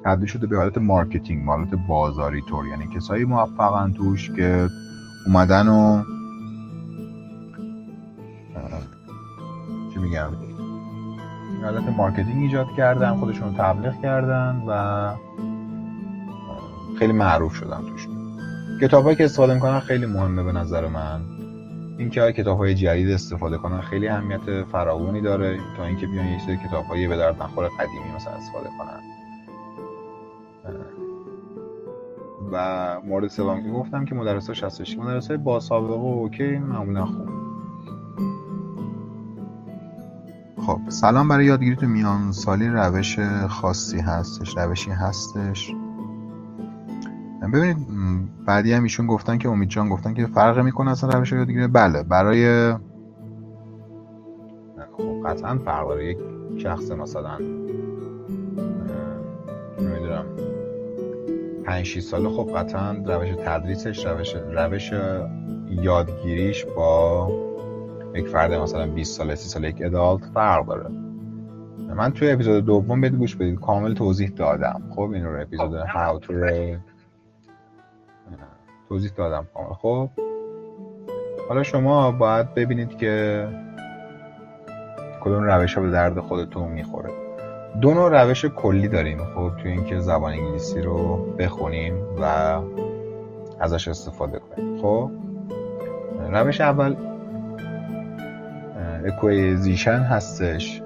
تبدیل 0.05 0.27
شده 0.27 0.47
به 0.47 0.57
حالت 0.57 0.77
marketing 0.77 1.45
حالت 1.45 1.75
بازاری 1.87 2.41
طور. 2.41 2.67
یعنی 2.67 2.87
کسایی 2.87 3.25
موفقن 3.25 3.93
توش 3.93 4.31
که 4.31 4.69
اومدن 5.27 5.67
و 5.67 6.03
چی 9.93 9.99
میگم؟ 9.99 10.29
حالت 11.63 11.89
marketing 11.97 12.43
ایجاد 12.43 12.67
کردن 12.77 13.15
خودشون 13.15 13.47
رو 13.47 13.53
تبلیغ 13.57 14.01
کردن 14.01 14.63
و 14.67 15.11
خیلی 16.99 17.13
معروف 17.13 17.55
شدن 17.55 17.81
توش. 17.81 18.07
کتابایی 18.81 19.15
که 19.15 19.25
استفاده 19.25 19.53
می‌کنن 19.53 19.79
خیلی 19.79 20.05
مهمه 20.05 20.43
به 20.43 20.51
نظر 20.51 20.87
من. 20.87 21.21
اینکه 21.97 22.31
کتاب 22.31 22.57
های 22.57 22.75
جدید 22.75 23.09
استفاده 23.09 23.57
کنن 23.57 23.81
خیلی 23.81 24.07
اهمیت 24.07 24.63
فراوانی 24.71 25.21
داره 25.21 25.59
تا 25.77 25.85
اینکه 25.85 26.07
بیان 26.07 26.25
یه 26.27 26.39
سری 26.45 26.57
کتاب 26.57 26.85
های 26.85 27.07
به 27.07 27.17
درد 27.17 27.43
نخور 27.43 27.65
قدیمی 27.65 28.15
مثلا 28.15 28.33
استفاده 28.33 28.69
کنن. 28.77 29.14
و 32.51 32.97
مورد 33.05 33.27
سوم 33.27 33.63
که 33.63 33.69
گفتم 33.69 34.05
که 34.05 34.15
مدرساش 34.15 34.63
هستش 34.63 34.97
مدرسای 34.97 35.37
با 35.37 35.59
سابقه 35.59 35.93
و 35.93 36.05
okay 36.05 36.57
معمولا 36.57 37.05
خوب. 37.05 37.29
خب 40.65 40.79
سلام 40.89 41.27
برای 41.27 41.45
یادگیری 41.45 41.75
تو 41.75 41.87
میان 41.87 42.31
سالی 42.31 42.67
روش 42.67 43.19
خاصی 43.49 43.99
هستش 43.99 44.57
روشی 44.57 44.91
هستش. 44.91 45.73
ببینید 47.53 47.77
بعدی 48.45 48.73
هم 48.73 48.83
ایشون 48.83 49.07
گفتن 49.07 49.37
که 49.37 49.49
امید 49.49 49.69
جان 49.69 49.89
گفتن 49.89 50.13
که 50.13 50.25
فرق 50.25 50.59
می‌کنه 50.59 50.91
اصلا 50.91 51.09
روش 51.19 51.31
یادگیری؟ 51.31 51.67
بله 51.67 52.03
برای 52.03 52.73
خب 54.97 55.27
قطعا 55.27 55.57
فرق 55.57 55.87
داره. 55.87 56.05
یک 56.11 56.17
شخص 56.57 56.91
مثلا 56.91 57.37
نمی‌دونم. 59.79 60.25
5 61.65 61.85
6 61.85 61.99
ساله 61.99 62.29
خب 62.29 62.57
قطعا 62.57 62.91
روش 63.05 63.29
تدریسش 63.45 64.05
روش 64.05 64.35
روش 64.35 64.93
یادگیریش 65.69 66.65
با 66.65 67.27
یک 68.15 68.27
فرد 68.27 68.53
مثلا 68.53 68.87
20 68.87 69.17
ساله 69.17 69.35
30 69.35 69.49
ساله 69.49 69.69
یک 69.69 69.77
ادالت 69.79 70.25
فرق 70.25 70.65
داره. 70.65 70.89
من 71.95 72.11
توی 72.11 72.31
اپیزود 72.31 72.65
دوم 72.65 73.01
بهت 73.01 73.11
گوش 73.11 73.35
بدید 73.35 73.59
کامل 73.59 73.93
توضیح 73.93 74.29
دادم. 74.29 74.81
خب 74.95 75.01
این 75.01 75.25
رو 75.25 75.41
اپیزود 75.41 75.73
هاو 75.73 76.19
تو 76.19 76.33
توضیح 78.89 79.11
دادم 79.17 79.47
کامل. 79.53 79.73
خب 79.73 80.09
حالا 81.49 81.63
شما 81.63 82.11
باید 82.11 82.53
ببینید 82.53 82.97
که 82.97 83.47
کدوم 85.21 85.43
روش 85.43 85.73
ها 85.75 85.81
به 85.81 85.91
درد 85.91 86.19
خودتون 86.19 86.71
می‌خوره. 86.71 87.24
دو 87.81 87.93
نوع 87.93 88.23
روش 88.23 88.45
کلی 88.45 88.87
داریم 88.87 89.17
خب 89.17 89.51
توی 89.61 89.71
اینکه 89.71 89.99
زبان 89.99 90.33
انگلیسی 90.33 90.81
رو 90.81 91.17
بخونیم 91.39 91.93
و 92.21 92.23
ازش 93.59 93.87
استفاده 93.87 94.39
کنیم. 94.39 94.81
خب 94.81 95.11
روش 96.31 96.61
اول 96.61 96.95
اکویزیشن 99.05 99.99
هستش. 99.99 100.81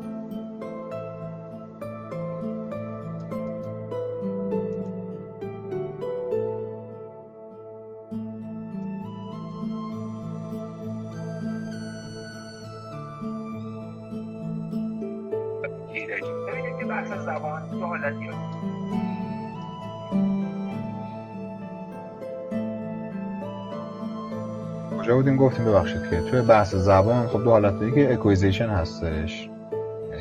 بودیم؟ 25.13 25.37
گفتیم 25.37 25.65
ببخشید 25.65 26.09
که 26.09 26.21
توی 26.21 26.41
بحث 26.41 26.75
زبان 26.75 27.27
خب 27.27 27.43
دو 27.43 27.49
حالت 27.49 27.95
که 27.95 28.13
اکویزیشن 28.13 28.69
هستش. 28.69 29.49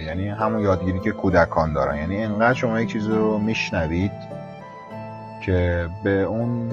یعنی 0.07 0.29
همون 0.29 0.61
یادگیری 0.61 1.01
که 1.01 1.11
کودکان 1.11 1.73
دارن. 1.73 1.97
یعنی 1.97 2.25
انقدر 2.25 2.55
شما 2.55 2.81
یک 2.81 2.93
چیزی 2.93 3.09
رو 3.09 3.39
میشنوید 3.39 4.13
که 5.47 5.89
به 6.05 6.23
اون 6.23 6.69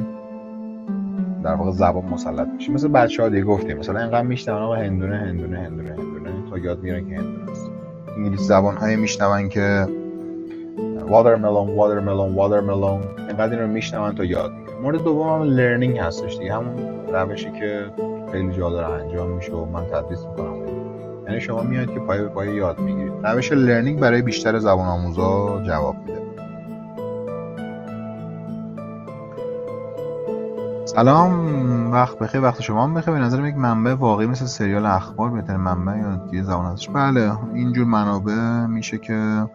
در 1.44 1.54
واقع 1.54 1.72
زبان 1.72 2.06
مسلط 2.06 2.48
میشه. 2.48 2.72
مثل 2.72 2.88
بچه 2.88 3.24
ها 3.24 3.30
دیگه 3.30 3.44
گفتیم 3.44 3.78
مثلا 3.78 4.00
انقدر 4.00 4.22
میشنون 4.22 4.62
آقا 4.62 4.76
هندونه 4.76 5.18
هندونه 5.18 5.60
هندونه 5.60 5.90
هندونه 5.90 6.50
تا 6.50 6.58
یاد 6.58 6.80
می‌گیرن 6.80 7.10
که 7.10 7.16
هندونه. 7.16 7.55
است 8.16 8.18
انگلیسی 8.18 8.44
زبان 8.44 8.78
های 8.78 8.96
میشنون 8.96 9.50
که 9.50 9.88
watermelon 11.08 11.68
watermelon 11.78 12.38
watermelon 12.38 13.20
انقدر 13.30 13.52
این 13.52 13.60
رو 13.60 13.68
میشنون 13.68 14.16
تا 14.16 14.24
یاد 14.24 14.52
مورد 14.84 15.04
دوم 15.04 15.30
هم 15.30 15.42
learning 15.42 15.98
هستش 15.98 16.38
دیگه. 16.38 16.54
همون 16.54 16.74
روشی 17.14 17.52
که 17.52 17.86
خیلی 18.32 18.54
جا 18.54 18.70
داره 18.70 18.94
انجام 18.94 19.30
میشه 19.30 19.52
و 19.52 19.66
من 19.66 19.86
تدریس 19.86 20.20
می‌کنم. 20.26 20.56
یعنی 21.28 21.42
شما 21.42 21.64
میاد 21.64 21.94
که 21.94 22.00
پای 22.00 22.22
پای 22.22 22.56
یاد 22.56 22.80
می‌گیرید. 22.80 23.14
روش 23.24 23.52
learning 23.52 24.00
برای 24.00 24.22
بیشتر 24.22 24.60
زبان 24.60 24.88
آموزا 24.88 25.62
جواب 25.68 25.96
میده. 25.96 26.22
سلام. 30.86 31.65
وقت 31.96 32.20
بخیر 32.20 32.42
وقت 32.42 32.62
شما 32.62 32.84
هم 32.84 32.94
بخیر. 32.94 33.14
به 33.14 33.20
نظرم 33.20 33.46
یک 33.46 33.56
منبع 33.56 33.94
واقعی 33.94 34.28
مثل 34.28 34.46
سریال 34.46 34.86
اخبار 34.86 35.30
بهتر 35.30 35.58
منبع 35.58 35.98
یادگیری 35.98 36.44
زبان 36.44 36.66
هستش 36.66 36.90
بله 36.90 37.54
اینجور 37.54 37.86
منابع 37.86 38.66
میشه 38.66 38.98
که 38.98 39.50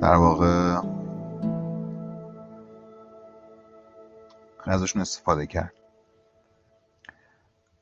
در 0.00 0.14
واقع 0.14 0.80
ازشون 4.66 5.02
استفاده 5.02 5.46
کرد. 5.46 5.72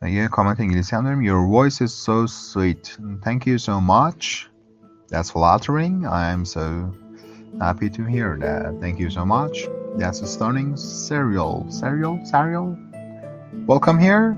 یه 0.03 0.29
کامنت 0.29 0.61
انگلیسی 0.61 0.97
هم 0.97 1.05
داریم. 1.05 1.25
Your 1.25 1.53
voice 1.53 1.81
is 1.81 1.93
so 1.93 2.27
sweet. 2.27 2.99
Thank 3.25 3.47
you 3.47 3.59
so 3.59 3.81
much. 3.81 4.51
That's 5.11 5.31
flattering. 5.31 6.07
I 6.07 6.33
am 6.35 6.45
so 6.45 6.93
happy 7.60 7.90
to 7.90 8.04
hear 8.04 8.38
that 8.40 8.80
Thank 8.80 9.00
you 9.00 9.10
so 9.10 9.26
much 9.26 9.68
That's 9.98 10.20
stunning 10.30 10.76
Serial 10.78 11.70
Serial 11.70 12.20
Serial 12.26 12.78
Welcome 13.66 14.00
here 14.00 14.38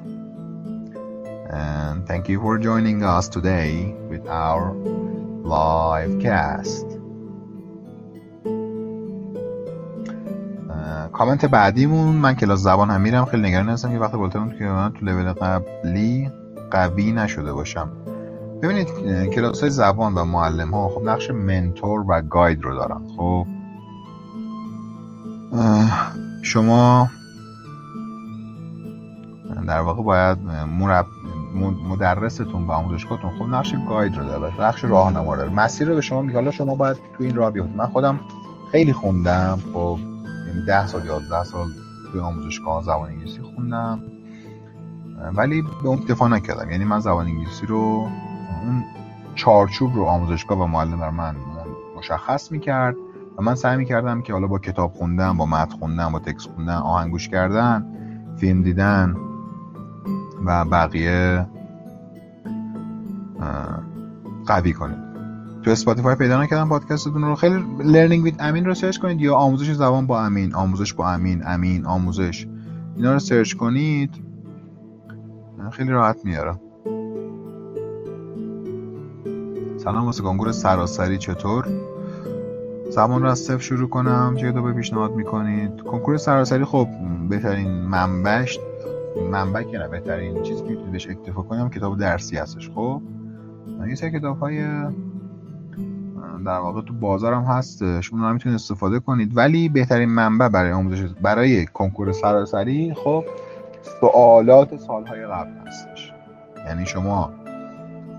and 1.50 2.06
thank 2.08 2.28
you 2.28 2.40
for 2.42 2.58
joining 2.58 3.04
us 3.04 3.30
today 3.30 3.96
with 4.10 4.28
our 4.28 4.74
live 5.44 6.20
cast 6.20 6.86
کامنت 11.16 11.46
بعدیمون 11.46 12.16
من 12.16 12.34
کلاس 12.34 12.60
زبان 12.60 12.90
هم 12.90 13.02
میرم 13.02 13.26
خیلی 13.26 13.44
نگران 13.44 13.70
هستم 13.70 13.92
که 13.92 13.98
وقتی 14.00 14.18
بالتون 14.18 14.58
که 14.60 14.64
من 14.64 14.94
تو 14.94 15.06
لول 15.06 15.34
قبلی 15.34 16.32
قوی 16.72 17.12
نشده 17.12 17.54
باشم 17.54 17.92
ببینید 18.63 18.89
کلاس 19.35 19.61
های 19.61 19.71
زبان 19.71 20.15
و 20.15 20.25
معلم 20.25 20.71
ها 20.71 20.89
خب 20.89 21.03
نقش 21.05 21.31
منتور 21.31 22.05
و 22.09 22.23
گاید 22.23 22.63
رو 22.63 22.75
دارن 22.75 23.01
خب؟ 23.17 23.47
شما 26.43 27.09
در 29.67 29.81
واقع 29.81 30.03
باید 30.03 30.39
مرب... 30.79 31.07
مدرستون 31.89 32.67
و 32.67 32.73
آموزشگاهتون 32.73 33.31
خب 33.31 33.45
نقش 33.45 33.75
گاید 33.89 34.17
رو 34.17 34.25
داره 34.25 34.61
نقش 34.61 34.85
راهنما 34.85 35.37
داره 35.37 35.51
مسیر 35.51 35.89
رو 35.89 35.95
به 35.95 36.01
شما 36.01 36.23
میگه. 36.23 36.35
حالا 36.35 36.51
شما 36.51 36.75
باید 36.75 36.97
تو 36.97 37.25
این 37.25 37.35
راه 37.35 37.51
بیفتید 37.51 37.77
من 37.77 37.87
خودم 37.87 38.21
خیلی 38.73 38.93
خوندم 38.93 39.59
خب 39.73 39.99
یعنی 40.47 40.67
10 40.67 40.87
سال 40.87 41.07
11 41.07 41.45
سال 41.45 41.69
توی 42.13 42.21
آموزشگاه 42.21 42.83
زبان 42.83 43.09
انگلیسی 43.09 43.41
خوندم. 43.43 44.01
ولی 45.35 45.63
به 45.63 45.89
اون 45.89 45.99
اکتفا 45.99 46.29
نکردم. 46.29 46.71
یعنی 46.71 46.85
من 46.85 47.01
زبان 47.01 47.27
انگلیسی 47.27 47.67
رو 47.67 48.09
اون 48.63 48.85
چارچوب 49.35 49.95
رو 49.95 50.05
آموزشگاه 50.05 50.59
و 50.59 50.67
معلم 50.67 51.01
بر 51.01 51.11
من 51.11 51.37
مشخص 51.99 52.53
می‌کرد 52.53 52.97
و 53.39 53.43
من 53.43 53.55
سعی 53.55 53.77
می‌کردم 53.77 54.23
که 54.23 54.33
حالا 54.33 54.47
با 54.47 54.59
کتاب 54.59 54.93
خوندن 54.93 55.37
با 55.37 55.47
متن 55.47 55.77
خوندن 55.77 56.13
با 56.13 56.19
تکست 56.19 56.49
خوندن 56.49 56.75
آهنگوش 56.75 57.29
کردن 57.29 57.87
فیلم 58.37 58.63
دیدن 58.63 59.17
و 60.47 60.65
بقیه 60.65 61.47
قوی 64.47 64.73
کنید 64.73 65.11
تو 65.63 65.71
اسپاتیفای 65.71 66.15
پیدا 66.15 66.43
نکردم 66.43 66.69
پادکستتون 66.69 67.23
رو. 67.23 67.35
خیلی 67.35 67.65
Learning 67.85 68.25
With 68.25 68.35
امین 68.43 68.65
رو 68.65 68.75
search 68.75 68.99
کنید 68.99 69.21
یا 69.21 69.35
آموزش 69.35 69.73
زبان 69.73 70.07
با 70.07 70.25
امین. 70.25 70.55
آموزش 70.55 70.95
با 70.95 71.11
امین. 71.11 71.43
امین 71.47 71.87
آموزش. 71.87 72.47
اینا 72.97 73.13
رو 73.13 73.19
search 73.19 73.55
کنید. 73.55 74.25
خیلی 75.71 75.91
راحت 75.91 76.25
میاره 76.25 76.55
سلام 79.85 80.07
واسه 80.07 80.23
کنکور 80.23 80.53
سراسری 80.53 81.19
چطور؟ 81.19 81.67
زبان 82.91 83.23
رو 83.23 83.29
از 83.29 83.39
صفر 83.39 83.59
شروع 83.59 83.89
کنم 83.89 84.37
چه 84.37 84.53
کتاب 84.53 84.73
پیشنهاد 84.73 85.13
می‌کنید؟ 85.13 85.81
کنکور 85.81 86.17
سراسری 86.17 86.65
خب 86.65 86.89
بهترین 87.29 87.71
منبعش 87.71 88.59
منبع 89.31 89.63
که 89.63 89.79
نه 89.79 89.89
بهترین 89.89 90.43
چیزی 90.43 90.63
که 90.63 90.77
بهش 90.93 91.09
اکتفا 91.09 91.43
کنیم 91.43 91.71
کتاب 91.71 91.99
درسی 91.99 92.37
هستش 92.37 92.71
خب؟ 92.71 93.03
یه 93.89 93.95
سری 93.95 94.19
کتاب 94.19 94.39
های 94.39 94.65
در 96.47 96.59
واقع 96.59 96.83
تو 96.83 96.95
بازارم 96.95 97.43
هستش 97.43 98.13
اون 98.13 98.23
رو 98.23 98.33
می‌تونید 98.33 98.55
استفاده 98.55 99.01
کنید. 99.01 99.37
ولی 99.37 99.69
بهترین 99.69 100.09
منبع 100.09 100.49
برای 100.49 100.73
آموزش 100.73 101.03
برای 101.23 101.67
کنکور 101.67 102.13
سراسری 102.13 102.95
خب 102.95 103.25
سوالات 104.01 104.77
سالهای 104.77 105.27
قبل 105.27 105.51
هستش. 105.67 106.13
یعنی 106.67 106.87
شما 106.87 107.40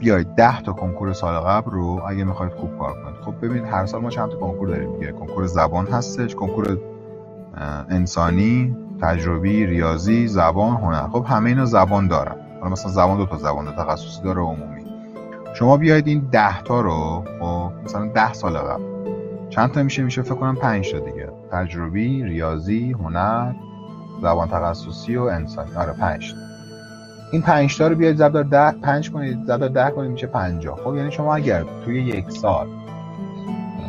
بیاید 0.02 0.36
ده 0.36 0.62
تا 0.62 0.74
کنکور 0.74 1.14
سال 1.14 1.40
قبل 1.40 1.72
رو 1.72 2.02
اگه 2.08 2.24
می‌خواید 2.24 2.54
خوب 2.54 2.80
کار 2.80 2.94
کنید. 2.94 3.16
خب 3.26 3.46
ببینید 3.46 3.66
هر 3.66 3.86
سال 3.86 4.02
ما 4.02 4.10
چند 4.10 4.30
تا 4.30 4.38
کنکور 4.38 4.68
داریم 4.68 5.00
دیگه. 5.00 5.12
کنکور 5.12 5.46
زبان 5.46 5.88
هستش 5.88 6.36
کنکور 6.36 6.78
انسانی 7.90 8.76
تجربی 9.02 9.66
ریاضی 9.66 10.28
زبان 10.28 10.76
هنر. 10.76 11.08
خب 11.08 11.26
همه 11.28 11.50
اینا 11.50 11.66
زبان 11.66 12.08
دارن. 12.08 12.36
حالا 12.60 12.72
مثلا 12.72 12.92
زبان 12.92 13.18
دو 13.18 13.26
تا 13.26 13.38
زبان 13.38 13.66
دو 13.66 13.72
تخصصی 13.72 14.24
داره 14.24 14.42
عمومی. 14.42 14.82
شما 15.54 15.78
بیاید 15.78 16.08
این 16.08 16.30
ده 16.32 16.64
تا 16.64 16.82
رو 16.82 17.24
خب 17.40 17.72
مثلا 17.84 18.08
ده 18.08 18.34
سال 18.34 18.58
قبل. 18.58 18.84
چند 19.50 19.72
تا 19.72 19.84
میشه؟ 19.84 20.04
میشه 20.04 20.22
فکر 20.22 20.36
کنم 20.36 20.56
پنج 20.56 20.92
تا 20.92 21.00
دیگه. 21.00 21.30
تجربی 21.52 22.24
ریاضی 22.24 22.92
هنر 22.92 23.54
زبان 24.22 24.48
تخصصی 24.48 25.18
و 25.18 25.22
انسانی. 25.24 25.76
آره 25.76 25.94
پنج 25.94 26.34
تا. 26.34 26.51
این 27.32 27.42
پنج 27.42 27.78
تا 27.78 27.88
رو 27.88 27.96
بیاید 27.96 28.18
ضرب 28.18 28.50
ده 28.50 28.72
پنج 28.72 29.12
کنید 29.12 29.46
ضرب 29.46 29.68
ده 29.68 29.92
کنید 29.92 30.12
میشه 30.12 30.28
50 30.28 30.80
خب 30.84 30.96
یعنی 30.96 31.12
شما 31.12 31.36
اگر 31.36 31.66
توی 31.86 32.02
یک 32.02 32.32
سال 32.32 32.68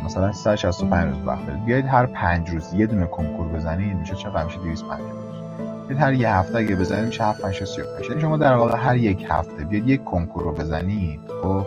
مثلا 0.05 0.31
365 0.31 1.13
روز 1.13 1.27
وقت 1.27 1.47
دارید 1.47 1.65
بیاید 1.65 1.85
هر 1.85 2.05
پنج 2.05 2.49
روز 2.49 2.73
یه 2.73 2.85
دونه 2.85 3.05
کنکور 3.05 3.47
بزنید 3.47 3.97
میشه 3.97 4.15
چقدر 4.15 4.45
میشه 4.45 4.57
250 4.57 5.11
روز. 5.11 5.87
بیاید 5.87 6.01
هر 6.01 6.13
یه 6.13 6.29
هفته 6.29 6.57
اگه 6.57 6.75
بزنید 6.75 7.05
میشه 7.05 7.23
7 7.23 7.41
5 7.41 7.63
35 7.63 8.09
یعنی 8.09 8.21
شما 8.21 8.37
در 8.37 8.55
واقع 8.55 8.77
هر 8.77 8.95
یک 8.95 9.25
هفته 9.29 9.63
بیاید 9.63 9.87
یک 9.87 10.03
کنکور 10.03 10.43
رو 10.43 10.51
بزنید 10.51 11.19
خب؟ 11.43 11.65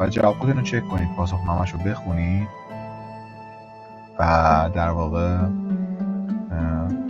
و 0.00 0.08
جوابتون 0.08 0.56
رو 0.56 0.62
چک 0.62 0.88
کنید 0.88 1.08
پاسخنامه‌اش 1.16 1.72
رو 1.72 1.78
بخونید 1.78 2.48
و 4.18 4.24
در 4.74 4.90
واقع 4.90 5.38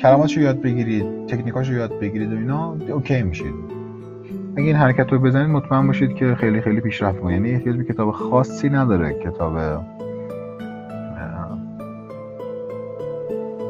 کلماتشو 0.00 0.40
یاد 0.40 0.60
بگیرید 0.60 1.26
تکنیکاشو 1.26 1.72
یاد 1.72 1.98
بگیرید 2.00 2.32
و 2.32 2.36
اینا 2.36 2.76
اوکی 2.88 3.22
میشید 3.22 3.54
اگه 4.56 4.66
این 4.66 4.76
حرکت 4.76 5.12
رو 5.12 5.18
بزنید 5.18 5.48
مطمئن 5.48 5.86
باشید 5.86 6.14
که 6.14 6.34
خیلی 6.34 6.60
خیلی 6.60 6.80
پیشرفت 6.80 7.20
کنید 7.20 7.36
یعنی 7.36 7.54
احتیاج 7.54 7.76
به 7.76 7.84
کتاب 7.84 8.10
خاصی 8.10 8.68
نداره 8.68 9.14
کتاب 9.14 9.84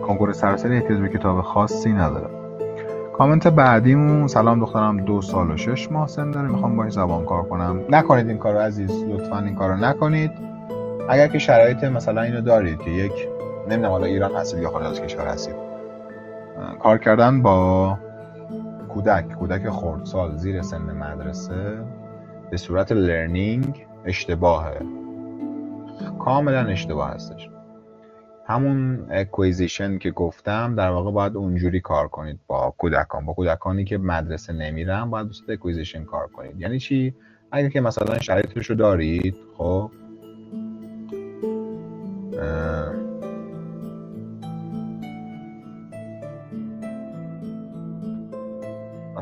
کنکور 0.06 0.32
سراسری 0.32 0.76
احتیاج 0.76 1.00
به 1.00 1.08
کتاب 1.08 1.40
خاصی 1.40 1.92
نداره. 1.92 2.26
کامنت 3.18 3.48
بعدیمون 3.48 4.26
سلام 4.26 4.60
دخترم 4.60 4.96
دو 5.00 5.22
سال 5.22 5.50
و 5.50 5.56
شش 5.56 5.90
ماه 5.90 6.08
سن 6.08 6.30
داره. 6.30 6.48
می‌خوام 6.48 6.76
باش 6.76 6.92
زبان 6.92 7.24
کار 7.24 7.42
کنم. 7.42 7.80
نکنید 7.90 8.28
این 8.28 8.38
کارو 8.38 8.58
عزیز 8.58 9.04
لطفا 9.04 9.38
این 9.38 9.54
کارو 9.54 9.76
نکنید. 9.76 10.30
اگر 11.08 11.28
که 11.28 11.38
شرایط 11.38 11.84
مثلا 11.84 12.22
اینو 12.22 12.40
دارید 12.40 12.78
که 12.78 12.90
یک 12.90 13.12
نمی‌دونم 13.68 13.90
حالا 13.90 14.07
ایران 14.07 14.35
هستید 14.35 14.62
یا 14.62 14.70
خارج 14.70 14.87
از 14.87 15.00
کشور 15.00 15.27
هستید. 15.27 15.55
کار 16.83 16.98
کردن 16.98 17.42
با 17.42 17.98
کودک 18.88 19.33
کودک 19.33 19.68
خردسال 19.70 20.37
زیر 20.37 20.62
سن 20.62 20.83
مدرسه 20.83 21.85
به 22.50 22.57
صورت 22.57 22.92
لرنینگ 22.92 23.87
اشتباهه. 24.05 24.81
کاملا 26.18 26.61
اشتباه 26.61 27.11
هستش. 27.11 27.50
همون 28.46 29.07
acquisition 29.11 29.98
که 29.98 30.11
گفتم 30.11 30.74
در 30.74 30.90
واقع 30.90 31.11
باید 31.11 31.37
اونجوری 31.37 31.81
کار 31.81 32.09
کنید 32.09 32.40
با 32.46 32.74
کودکان. 32.79 33.27
با 33.27 33.33
کودکانی 33.33 33.85
که 33.85 33.98
مدرسه 33.98 34.53
نمیرن 34.53 35.11
باید 35.11 35.29
به 35.46 35.53
acquisition 35.52 36.04
کار 36.05 36.27
کنید. 36.27 36.61
یعنی 36.61 36.79
چی؟ 36.79 37.14
اگر 37.53 37.68
که 37.68 37.81
مثلا 37.81 38.18
شرایطش 38.18 38.70
رو 38.70 38.77
دارید 38.77 39.37
خب؟ 39.59 39.90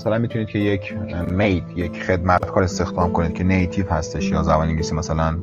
مثلا 0.03 0.19
می‌تونید 0.19 0.49
که 0.49 0.59
یک 0.59 0.97
maid 1.31 1.63
یک 1.77 2.03
خدمتکار 2.03 2.63
استخدام 2.63 3.13
کنید 3.13 3.35
که 3.35 3.45
native 3.45 3.89
هستش 3.89 4.31
یا 4.31 4.43
زبان 4.43 4.69
انگلیسی 4.69 4.95
مثلا 4.95 5.39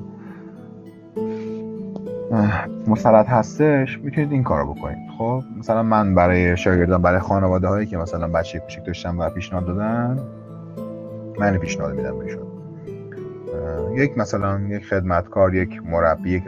مسلط 2.87 3.29
هستش 3.29 3.99
می‌تونید 3.99 4.31
این 4.31 4.43
کارو 4.43 4.73
بکنید. 4.73 4.97
خب 5.17 5.43
مثلا 5.57 5.83
من 5.83 6.15
برای 6.15 6.57
شاگردان 6.57 7.01
برای 7.01 7.19
خانواده 7.19 7.67
هایی 7.67 7.87
که 7.87 7.97
مثلا 7.97 8.27
بچه 8.27 8.59
کوچیک 8.59 8.85
داشتم 8.85 9.19
و 9.19 9.29
پیشنهاد 9.29 9.65
دادن 9.65 10.19
من 11.39 11.57
پیشنهاد 11.57 11.95
میدم 11.95 12.19
بهشون 12.19 12.47
یک 13.95 14.17
مثلا 14.17 14.61
یک 14.69 14.85
خدمتکار 14.85 15.55
یک 15.55 15.81
مربی 15.85 16.31
یک 16.31 16.43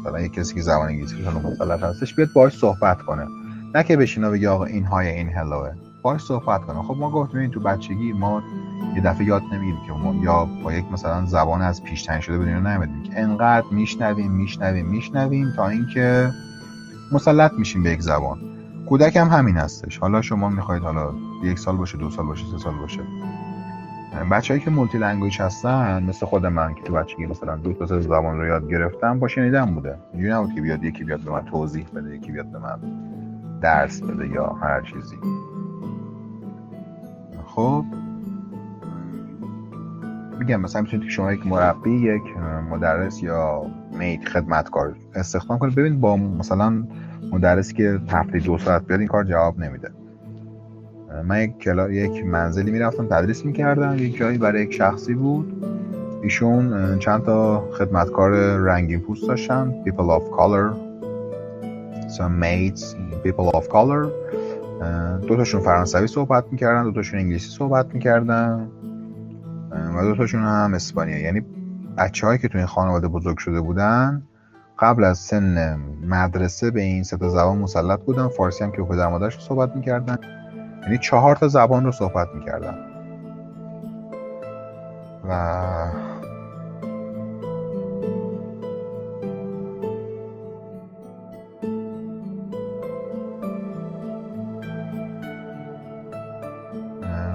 مثلا 0.00 0.20
یک 0.20 0.32
کسی 0.32 0.54
که 0.54 0.60
زبان 0.60 0.88
انگلیسی 0.88 1.14
مسلط 1.44 1.82
هستش 1.82 2.14
بیاد 2.14 2.28
باهاش 2.34 2.58
صحبت 2.58 3.02
کنه. 3.02 3.26
نه 3.74 3.82
که 3.82 3.96
بشینه 3.96 4.30
بگه 4.30 4.48
آقا 4.48 4.64
این 4.64 4.84
های 4.84 5.08
این 5.08 5.28
هلوه 5.28 5.72
باش 6.04 6.20
صحبت 6.20 6.64
کنم. 6.64 6.82
خب 6.82 6.96
ما 6.98 7.10
گفتیم 7.10 7.40
این 7.40 7.50
تو 7.50 7.60
بچگی 7.60 8.12
ما 8.12 8.42
یه 8.94 9.00
دفعه 9.00 9.26
یاد 9.26 9.42
نمی‌گیریم 9.52 9.80
که 9.86 9.92
ما 9.92 10.14
یا 10.14 10.48
با 10.64 10.72
یک 10.72 10.84
مثلا 10.92 11.24
زبان 11.26 11.62
از 11.62 11.82
پیش 11.82 12.10
شده 12.20 12.38
بدون 12.38 12.66
نمیدیم 12.66 13.02
که 13.02 13.20
انقدر 13.20 13.66
میشنویم 13.70 14.30
میشنویم 14.30 14.86
میشنویم 14.86 15.52
تا 15.56 15.68
اینکه 15.68 16.30
مسلط 17.12 17.52
میشیم 17.58 17.82
به 17.82 17.90
یک 17.90 18.00
زبان. 18.00 18.38
کودک 18.88 19.16
هم 19.16 19.28
همین 19.28 19.56
هستش. 19.56 19.98
حالا 19.98 20.22
شما 20.22 20.48
می‌خواید 20.48 20.82
حالا 20.82 21.10
یک 21.42 21.58
سال 21.58 21.76
باشه 21.76 21.98
دو 21.98 22.10
سال 22.10 22.26
باشه 22.26 22.44
سه 22.46 22.58
سال 22.58 22.74
باشه. 22.74 23.00
بچههایی 24.30 24.64
که 24.64 24.70
multi-language 24.70 25.40
هستن 25.40 26.02
مثل 26.02 26.26
خود 26.26 26.46
من 26.46 26.74
که 26.74 26.82
تو 26.82 26.92
بچگی 26.92 27.26
مثلا 27.26 27.56
دو 27.56 27.72
تا 27.72 28.00
زبان 28.00 28.38
رو 28.38 28.46
یاد 28.46 28.68
گرفتم 28.68 29.18
با 29.18 29.28
شنیدن 29.28 29.74
بوده. 29.74 29.98
اینجوری 30.12 30.32
نبود 30.32 30.54
که 30.54 30.60
بیاد 30.60 30.84
یکی 30.84 31.04
بیاد 31.04 31.20
به 31.20 31.30
من 31.30 31.44
توضیح 31.44 31.86
بده 31.94 32.16
یکی 32.16 32.32
بیاد 32.32 32.46
به 32.46 32.58
من 32.58 32.78
درس 33.60 34.02
بده 34.02 34.28
یا 34.28 34.46
هر 34.46 34.80
چیزی. 34.80 35.16
خب 37.54 37.84
میگم 40.38 40.60
مثلا 40.60 40.82
می‌تونید 40.82 41.08
شما 41.08 41.32
یک 41.32 41.46
مربی 41.46 41.90
یک 41.90 42.22
مدرس 42.70 43.22
یا 43.22 43.66
میت 43.98 44.28
خدمتکار 44.28 44.96
استخدام 45.14 45.58
کنید. 45.58 45.74
ببین 45.74 46.00
با 46.00 46.16
مثلا 46.16 46.84
مدرسی 47.32 47.74
که 47.74 48.00
هفته 48.08 48.38
دو 48.38 48.58
ساعت 48.58 48.86
بیاد 48.86 49.00
این 49.00 49.08
کار 49.08 49.24
جواب 49.24 49.58
نمیده. 49.58 49.90
من 51.24 51.42
یک 51.42 51.58
کلا 51.58 51.90
یک 51.90 52.24
منزلی 52.24 52.70
می‌رفتم 52.70 53.06
تدریس 53.06 53.44
می‌کردم. 53.44 53.98
یک 53.98 54.16
جایی 54.16 54.38
برای 54.38 54.62
یک 54.62 54.72
شخصی 54.72 55.14
بود. 55.14 55.64
ایشون 56.22 56.98
چند 56.98 57.22
تا 57.22 57.68
خدمتکار 57.78 58.30
رنگین 58.56 59.00
پوست 59.00 59.28
داشتن. 59.28 59.84
People 59.84 60.10
of 60.10 60.30
color. 60.38 60.74
Some 62.18 62.38
mates 62.40 62.96
people 63.24 63.48
of 63.58 63.68
color. 63.68 64.06
دو 65.28 65.36
تاشون 65.36 65.60
فرانسوی 65.60 66.06
صحبت 66.06 66.44
می‌کردن 66.50 66.82
دو 66.82 66.92
تاشون 66.92 67.20
انگلیسی 67.20 67.50
صحبت 67.50 67.94
می‌کردن 67.94 68.68
و 69.96 70.02
دو 70.02 70.16
تاشون 70.16 70.42
هم 70.42 70.74
اسپانیا 70.74 71.18
یعنی 71.18 71.42
بچه 71.98 72.38
که 72.38 72.48
تو 72.48 72.58
این 72.58 72.66
خانواده 72.66 73.08
بزرگ 73.08 73.38
شده 73.38 73.60
بودن 73.60 74.22
قبل 74.78 75.04
از 75.04 75.18
سن 75.18 75.76
مدرسه 76.08 76.70
به 76.70 76.80
این 76.80 77.02
سه 77.02 77.16
زبان 77.16 77.58
مسلط 77.58 78.00
بودن 78.00 78.28
فارسی 78.28 78.64
هم 78.64 78.72
که 78.72 78.82
پدر 78.82 79.08
مادرش 79.08 79.40
صحبت 79.40 79.76
می‌کردن. 79.76 80.18
یعنی 80.82 80.98
چهار 80.98 81.36
تا 81.36 81.48
زبان 81.48 81.84
رو 81.84 81.92
صحبت 81.92 82.28
می‌کردن. 82.34 82.74
و 85.28 85.34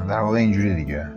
در 0.09 0.19
واقع 0.19 0.37
اینجوری 0.37 0.75
دیگه. 0.75 1.07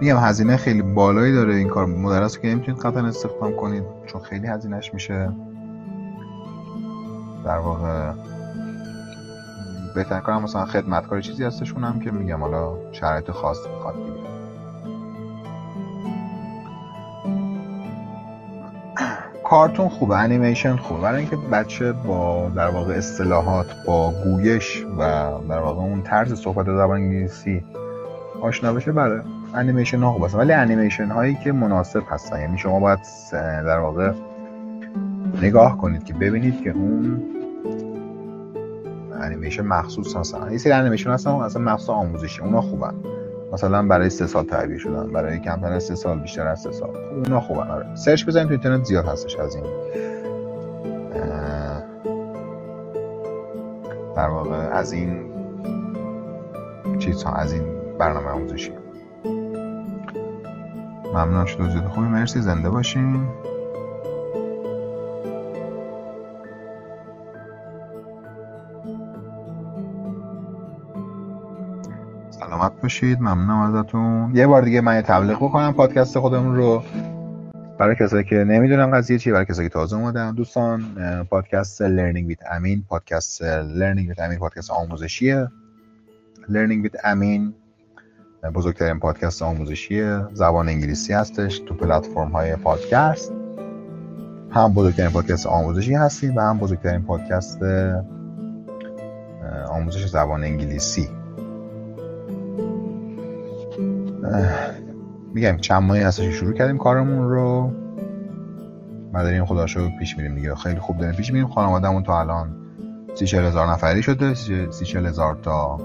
میگم 0.00 0.16
هزینه 0.16 0.56
خیلی 0.56 0.82
بالایی 0.82 1.32
داره 1.32 1.54
این 1.54 1.68
کار. 1.68 1.86
مدرس 1.86 2.38
که 2.38 2.48
نمی‌تونید 2.48 2.80
قطعا 2.80 3.06
استخدام 3.06 3.56
کنید 3.56 3.84
چون 4.06 4.20
خیلی 4.20 4.46
هزینهش 4.46 4.94
میشه. 4.94 5.32
در 7.44 7.58
واقع 7.58 8.12
بهترین 9.94 10.20
کارم 10.20 10.42
مثلا 10.42 10.64
خدمتکار 10.64 11.20
چیزی 11.20 11.44
هستشون 11.44 11.84
هم 11.84 12.00
که 12.00 12.10
میگم 12.10 12.40
حالا 12.40 12.92
شرایط 12.92 13.30
خاص 13.30 13.58
می‌خواد 13.74 13.94
دیگه 13.94 14.35
کارتون 19.48 19.88
خوبه 19.88 20.18
انیمیشن 20.18 20.76
خوبه. 20.76 21.00
برای 21.00 21.20
اینکه 21.20 21.36
بچه 21.36 21.92
با 21.92 22.50
در 22.56 22.68
واقع 22.68 22.94
اصطلاحات 22.94 23.66
با 23.86 24.12
گویش 24.24 24.84
و 24.98 24.98
در 25.48 25.58
واقع 25.58 25.80
اون 25.80 26.02
طرز 26.02 26.40
صحبت 26.40 26.66
زبان 26.66 27.00
انگلیسی 27.00 27.64
آشنا 28.40 28.72
بشه 28.72 28.92
برای 28.92 29.20
انیمیشن 29.54 30.02
ها 30.02 30.12
خوب 30.12 30.24
هستن. 30.24 30.38
ولی 30.38 30.52
انیمیشن 30.52 31.06
هایی 31.06 31.34
که 31.44 31.52
مناسب 31.52 32.02
هستن. 32.10 32.40
یعنی 32.40 32.58
شما 32.58 32.80
باید 32.80 32.98
در 33.32 33.78
واقع 33.78 34.12
نگاه 35.42 35.78
کنید 35.78 36.04
که 36.04 36.14
ببینید 36.14 36.62
که 36.62 36.70
اون 36.70 37.22
انیمیشن 39.20 39.62
مخصوص 39.62 40.16
هستن. 40.16 40.52
یه 40.52 40.58
سری 40.58 40.72
انیمیشن 40.72 41.10
هستن 41.10 41.30
اصلا 41.30 41.62
مخصوص 41.62 41.90
آموزشی 41.90 42.42
اونا 42.42 42.60
خوبن. 42.60 42.94
مثلا 43.56 43.82
برای 43.82 44.10
سه 44.10 44.26
سال 44.26 44.44
تهیه 44.44 44.78
شدن 44.78 45.12
برای 45.12 45.38
کمتر 45.38 45.72
از 45.72 45.84
سه 45.84 45.94
سال 45.94 46.18
بیشتر 46.18 46.46
از 46.46 46.60
سه 46.60 46.72
سال. 46.72 46.96
اونا 46.96 47.40
خوبن 47.40 47.70
آره. 47.70 47.94
search 47.94 48.26
بزنید 48.26 48.46
تو 48.46 48.52
اینترنت 48.52 48.84
زیاد 48.84 49.04
هستش 49.04 49.36
از 49.36 49.54
این. 49.54 49.64
در 54.16 54.28
واقع 54.28 54.56
از 54.56 54.92
این 54.92 55.32
چیزها 56.98 57.32
از 57.32 57.52
این 57.52 57.62
برنامه 57.98 58.28
آموزشی. 58.28 58.72
ممنون 61.14 61.46
شد. 61.46 61.70
زیاد 61.70 61.84
خوبی. 61.84 62.06
مرسی. 62.06 62.40
زنده 62.40 62.70
باشین. 62.70 63.28
سلامت 72.76 72.82
باشید. 72.82 73.20
ممنونم 73.20 73.74
ازتون. 73.74 74.30
یه 74.34 74.46
بار 74.46 74.62
دیگه 74.62 74.80
من 74.80 74.94
یه 74.94 75.02
تبلیغ 75.02 75.36
بکنم 75.36 75.72
پادکست 75.72 76.18
خودمون 76.18 76.56
رو. 76.56 76.82
برای 77.78 77.96
کسایی 78.00 78.24
که 78.24 78.36
نمی‌دونم 78.36 78.90
قضیه 78.96 79.18
چیه 79.18 79.32
برای 79.32 79.44
کسایی 79.44 79.68
که 79.68 79.72
تازه 79.72 79.96
اومدن 79.96 80.34
دوستان 80.34 80.84
پادکست 81.30 81.82
Learning 81.82 82.28
with 82.28 82.38
Amin 82.50 82.84
پادکست 82.88 83.42
Learning 83.42 84.08
with 84.08 84.20
Amin 84.20 84.38
پادکست 84.38 84.70
آموزشیه. 84.70 85.48
Learning 86.48 86.82
with 86.82 87.04
Amin 87.04 87.54
بزرگترین 88.54 88.98
پادکست 88.98 89.42
آموزشی 89.42 90.18
زبان 90.32 90.68
انگلیسی 90.68 91.12
هستش 91.12 91.58
تو 91.58 91.74
پلتفرم 91.74 92.28
های 92.28 92.56
پادکست. 92.56 93.32
هم 94.50 94.72
بزرگترین 94.74 95.10
پادکست 95.10 95.46
آموزشی 95.46 95.94
هستیم 95.94 96.36
و 96.36 96.40
هم 96.40 96.58
بزرگترین 96.58 97.02
پادکست 97.02 97.58
آموزش 99.68 100.06
زبان 100.06 100.44
انگلیسی. 100.44 101.08
میگم 105.34 105.56
چند 105.56 105.82
ماهی 105.82 106.02
هستش 106.02 106.24
شروع 106.24 106.52
کردیم 106.52 106.78
کارمون 106.78 107.28
رو 107.28 107.72
و 109.14 109.22
داریم 109.22 109.44
خدا 109.44 109.64
رو 109.64 109.90
پیش 109.98 110.16
میریم 110.16 110.34
دیگه. 110.34 110.54
خیلی 110.54 110.80
خوب 110.80 110.98
داریم 110.98 111.16
پیش 111.16 111.32
میریم. 111.32 111.48
خانوادهمون 111.48 112.02
تا 112.02 112.20
الان 112.20 112.56
سی 113.14 113.36
هزار 113.36 113.70
نفری 113.70 114.02
شده. 114.02 114.34
سی 114.34 114.98
هزار 114.98 115.38
تا 115.42 115.76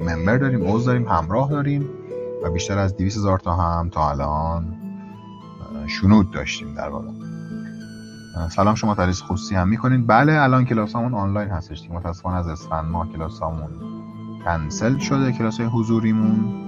ممبر 0.00 0.36
داریم 0.36 0.64
عضو 0.64 0.86
داریم 0.86 1.08
همراه 1.08 1.50
داریم 1.50 1.88
و 2.44 2.50
بیشتر 2.50 2.78
از 2.78 2.96
200 2.96 3.16
هزار 3.16 3.38
تا 3.38 3.54
هم 3.54 3.88
تا 3.88 4.10
الان 4.10 4.74
شنود 5.86 6.30
داشتیم 6.30 6.74
در 6.74 6.88
واقع. 6.88 7.08
سلام 8.50 8.74
شما 8.74 8.94
تریس 8.94 9.22
خصوصی 9.22 9.54
هم 9.54 9.68
می‌کنید 9.68 10.06
بله 10.06 10.32
الان 10.32 10.64
کلاسامون 10.64 11.14
آنلاین 11.14 11.48
هستش. 11.48 11.90
متاسفانه 11.90 12.36
از 12.36 12.48
اسفند 12.48 12.84
ماه 12.84 13.12
کلاسامون 13.12 13.68
کنسل 14.44 14.98
شده 14.98 15.32
کلاس 15.32 15.60
حضوریمون. 15.60 16.67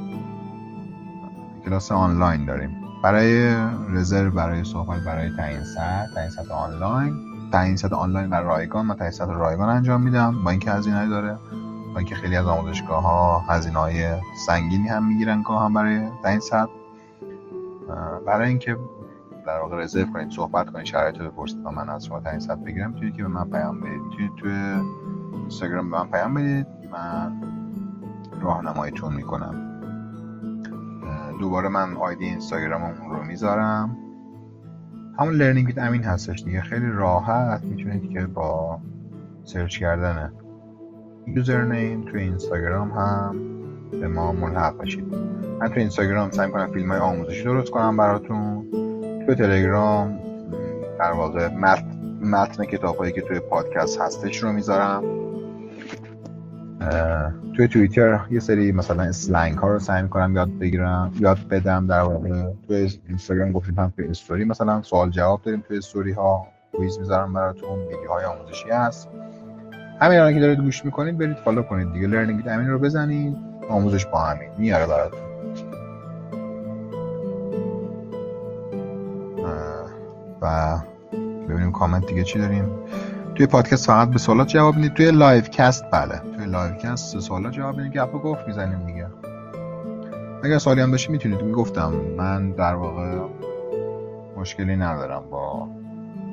کلاس 1.70 1.92
آنلاین 1.92 2.44
داریم. 2.46 2.76
برای 3.02 3.54
رزرو 3.88 4.30
برای 4.30 4.64
صحبت 4.64 5.00
برای 5.00 5.30
تعیین 5.36 5.64
ساعت 5.64 6.14
تعیین 6.14 6.30
ساعت 6.30 6.50
آنلاین. 6.50 7.14
تعیین 7.52 7.76
ساعت 7.76 7.92
آنلاین 7.92 8.30
و 8.30 8.34
رایگان 8.34 8.86
من 8.86 8.94
تعیین 8.94 9.10
ساعت 9.10 9.30
رایگان 9.30 9.68
انجام 9.68 10.02
میدم. 10.02 10.44
با 10.44 10.50
اینکه 10.50 10.70
هزینه 10.70 11.08
داره 11.08 11.38
با 11.92 11.98
اینکه 11.98 12.14
خیلی 12.14 12.36
از 12.36 12.46
آموزشگاه 12.46 13.02
ها 13.02 13.38
هزینه 13.38 13.78
های 13.78 14.08
سنگینی 14.46 14.88
هم 14.88 15.08
می‌گیرن 15.08 15.42
که 15.42 15.52
هم 15.52 15.74
برای 15.74 16.08
تعیین 16.22 16.40
ساعت 16.40 16.68
برای 18.26 18.48
اینکه 18.48 18.76
در 19.46 19.60
واقع 19.60 19.76
رزرو 19.76 20.12
کنید 20.12 20.30
صحبت 20.30 20.70
کنید 20.70 20.86
شرایط 20.86 21.20
رو 21.20 21.30
بپرسید 21.30 21.66
و 21.66 21.70
من 21.70 21.88
از 21.88 22.06
شما 22.06 22.20
تعیین 22.20 22.40
ساعت 22.40 22.58
بگیرم 22.58 22.90
می‌تونید 22.90 23.14
که 23.16 23.22
به 23.22 23.28
من 23.28 23.50
پیام 23.50 23.80
بدید. 23.80 24.02
می‌تونید 24.02 24.34
توی 24.36 24.52
اینستاگرام 25.32 25.90
به 25.90 25.98
من 25.98 26.06
پیام 26.10 26.34
بدید. 26.34 26.66
من 26.92 27.32
راهنماییتون 28.40 29.14
می‌کنم. 29.14 29.69
دوباره 31.40 31.68
من 31.68 31.96
ID 31.96 32.24
اینستاگرامم 32.24 32.94
رو 33.10 33.22
می‌ذارم. 33.22 33.96
همون 35.18 35.34
Learning 35.34 35.66
with 35.66 35.78
Amin 35.78 36.02
هستش 36.02 36.42
دیگه. 36.42 36.60
خیلی 36.60 36.86
راحت 36.86 37.62
می‌تونید 37.64 38.10
که 38.10 38.26
با 38.26 38.78
search 39.44 39.78
کردن 39.78 40.32
username 41.26 42.04
توی 42.04 42.20
اینستاگرام 42.22 42.90
هم 42.90 43.36
به 43.90 44.08
ما 44.08 44.32
ملحق 44.32 44.78
بشید 44.78 45.14
من 45.60 45.68
توی 45.68 45.78
اینستاگرام 45.78 46.30
سعی 46.30 46.50
کنم 46.50 46.72
فیلم 46.72 46.92
های 46.92 47.00
آموزشی 47.00 47.44
درست 47.44 47.70
کنم 47.70 47.96
براتون. 47.96 48.66
توی 49.26 49.34
تلگرام 49.34 50.18
در 50.98 51.12
واقع 51.12 51.48
متن 52.22 52.64
کتاب 52.64 52.96
هایی 52.96 53.12
که 53.12 53.20
توی 53.20 53.40
پادکست 53.40 54.00
هستش 54.00 54.42
رو 54.42 54.52
می‌ذارم. 54.52 55.04
توی 57.56 57.68
توییتر 57.68 58.20
یه 58.30 58.40
سری 58.40 58.72
مثلا 58.72 59.02
slang 59.02 59.58
ها 59.58 59.68
رو 59.68 59.78
سعی 59.78 60.02
می‌کنم 60.02 60.34
یاد 60.36 60.58
بگیرم 60.58 61.12
یاد 61.20 61.38
بدم 61.50 61.86
در 61.86 62.00
واقع. 62.00 62.52
توی 62.68 62.90
اینستاگرام 63.08 63.52
گفتیم 63.52 63.92
توی 63.96 64.08
استوری 64.08 64.44
مثلا 64.44 64.82
سوال 64.82 65.10
جواب 65.10 65.42
داریم 65.42 65.64
توی 65.68 65.78
استوری 65.78 66.12
ها. 66.12 66.46
quiz 66.76 66.98
می‌ذارم 66.98 67.32
براتون 67.32 67.78
ویدیوهای 67.78 68.24
آموزشی 68.24 68.70
هست. 68.70 69.08
همین 70.00 70.18
الان 70.18 70.34
که 70.34 70.40
دارید 70.40 70.60
گوش 70.60 70.84
می‌کنید 70.84 71.18
برید 71.18 71.36
follow 71.36 71.62
کنید 71.62 71.92
دیگه. 71.92 72.06
Learning 72.06 72.48
Amin 72.48 72.68
رو 72.68 72.78
بزنید 72.78 73.36
آموزش 73.68 74.06
با 74.06 74.18
همین 74.18 74.48
میاره 74.58 74.86
براتون. 74.86 75.20
و 80.42 80.78
ببینیم 81.48 81.72
کامنت 81.72 82.06
دیگه 82.06 82.24
چی 82.24 82.38
داریم. 82.38 82.64
توی 83.40 83.46
پادکست 83.46 83.86
فقط 83.86 84.10
به 84.10 84.18
سوالات 84.18 84.48
جواب 84.48 84.74
می‌دید 84.76 84.94
توی 84.94 85.10
livecast 85.10 85.84
بله. 85.90 86.20
توی 86.36 86.46
livecast 86.46 87.18
سوالات 87.18 87.52
جواب 87.52 87.76
می‌دید 87.76 87.92
گپ 87.92 88.12
گفت 88.12 88.46
می‌زنیم 88.46 88.86
دیگه. 88.86 89.06
اگر 90.44 90.58
سوالی 90.58 90.80
هم 90.80 90.90
داشتی 90.90 91.12
می‌تونید 91.12 91.42
می‌گفتم 91.42 91.92
من 92.16 92.50
در 92.50 92.74
واقع 92.74 93.18
مشکلی 94.36 94.76
ندارم 94.76 95.22
با 95.30 95.68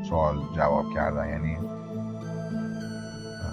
سوال 0.09 0.35
جواب 0.55 0.85
کردن. 0.95 1.29
یعنی 1.29 1.57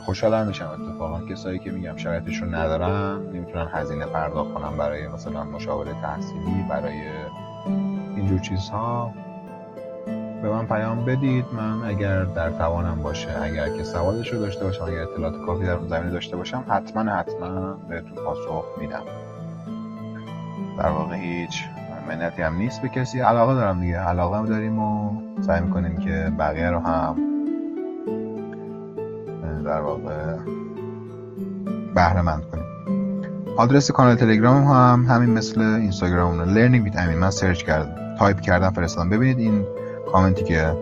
خوشحالم 0.05 0.47
میشم 0.47 0.69
اتفاقا. 0.69 1.27
کسایی 1.27 1.59
که 1.59 1.71
میگم 1.71 1.97
شرایطش 1.97 2.43
رو 2.43 2.55
ندارن 2.55 3.21
نمی‌تونن 3.35 3.69
هزینه 3.73 4.07
پرداخت 4.07 4.55
کنم 4.55 4.77
برای 4.77 5.09
مثلا 5.09 5.45
مشاوره 5.45 5.93
تحصیلی 6.03 6.65
برای 6.71 7.01
اینجور 8.17 8.39
چیزها. 8.39 9.13
به 10.45 10.51
من 10.51 10.67
پیام 10.67 11.05
بدید. 11.05 11.45
من 11.57 11.89
اگر 11.89 12.25
در 12.25 12.51
توانم 12.51 13.03
باشه 13.03 13.43
اگر 13.43 13.69
که 13.69 13.85
سوالش 13.85 14.33
رو 14.33 14.39
داشته 14.39 14.65
باشم 14.65 14.85
اگر 14.85 15.03
اطلاعات 15.03 15.47
کافی 15.47 15.65
در 15.65 15.79
زمینه 15.89 16.11
داشته 16.11 16.37
باشم 16.37 16.65
حتما 16.69 17.13
حتما 17.13 17.73
بهتون 17.89 18.25
پاسخ 18.25 18.65
میدم. 18.81 19.03
در 20.79 20.89
واقع 20.89 21.17
هیچ 21.17 21.65
منتی 22.09 22.43
هم 22.43 22.57
نیست 22.57 22.83
به 22.83 22.89
کسی. 22.89 23.21
علاقه 23.21 23.55
دارم 23.55 23.81
دیگه. 23.81 23.99
علاقه 23.99 24.37
هم 24.37 24.47
داریم 24.47 24.79
و 24.79 25.13
سعی 25.41 25.61
می‌کنیم 25.61 25.97
که 25.97 26.33
بقیه 26.39 26.71
رو 26.71 26.79
هم 26.79 27.17
در 29.65 29.81
واقع 29.81 30.37
بهره 31.95 32.23
مند 32.23 32.43
کنیم. 32.53 32.65
آدرس 33.57 33.91
کانال 33.91 34.15
تلگرام 34.15 34.65
هم 34.65 35.07
همین 35.09 35.31
مثل 35.31 35.61
اینستاگرام 35.61 36.41
Learning 36.41 36.85
with 36.85 36.99
Amin 36.99 37.19
من 37.19 37.31
search 37.31 37.65
کردم 37.65 38.17
تایپ 38.19 38.41
کردم 38.41 38.71
فرستادم. 38.71 39.11
ببینید 39.11 39.39
این 39.39 39.65
کامنتی 40.15 40.45
که 40.45 40.77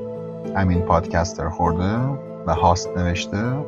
امین 0.57 0.81
podcaster 0.81 1.49
خورده 1.49 1.99
و 2.47 2.55
host 2.55 2.97
نوشته. 2.97 3.65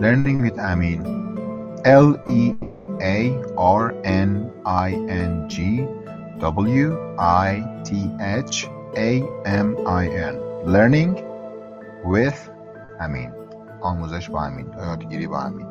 Learning 0.00 0.46
with 0.46 0.58
Amin 0.58 1.02
L 1.84 2.30
E 2.30 2.54
A 3.00 3.18
R 3.56 3.92
N 4.04 4.30
I 4.66 4.90
N 5.24 5.48
G 5.48 5.56
W 6.40 6.88
I 7.48 7.52
T 7.84 7.90
H 8.48 8.66
A 8.94 9.10
M 9.46 9.68
I 9.86 10.04
N. 10.30 10.34
Learning 10.66 11.16
with 12.04 12.50
Amin 13.00 13.30
آموزش 13.80 14.30
با 14.30 14.42
امین. 14.42 14.66
یادگیری 14.78 15.26
با 15.26 15.40
امین. 15.40 15.66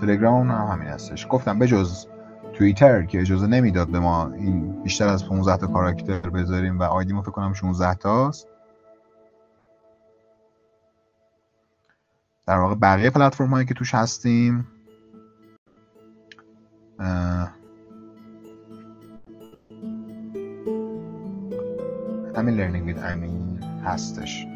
تلگرام 0.00 0.50
هم 0.50 0.66
همین 0.72 0.88
هستش. 0.88 1.26
گفتم 1.30 1.58
بجز 1.58 2.06
توییتر 2.58 3.02
که 3.02 3.20
اجازه 3.20 3.46
نمی‌داد 3.46 3.88
به 3.88 4.00
ما 4.00 4.32
این 4.32 4.82
بیشتر 4.82 5.08
از 5.08 5.28
15 5.28 5.56
تا 5.56 5.66
کاراکتر 5.66 6.30
بذاریم 6.30 6.78
و 6.78 6.82
آیدیمو 6.82 7.22
فکر 7.22 7.30
کنم 7.30 7.52
16 7.52 7.94
تاست. 7.94 8.48
در 12.46 12.58
واقع 12.58 12.74
بقیه 12.74 13.10
پلتفرم 13.10 13.50
هایی 13.50 13.66
که 13.66 13.74
توش 13.74 13.94
هستیم 13.94 14.68
همین 22.36 22.54
لرنینگ 22.54 22.86
وید 22.86 22.98
امین 22.98 23.62
هستش. 23.84 24.46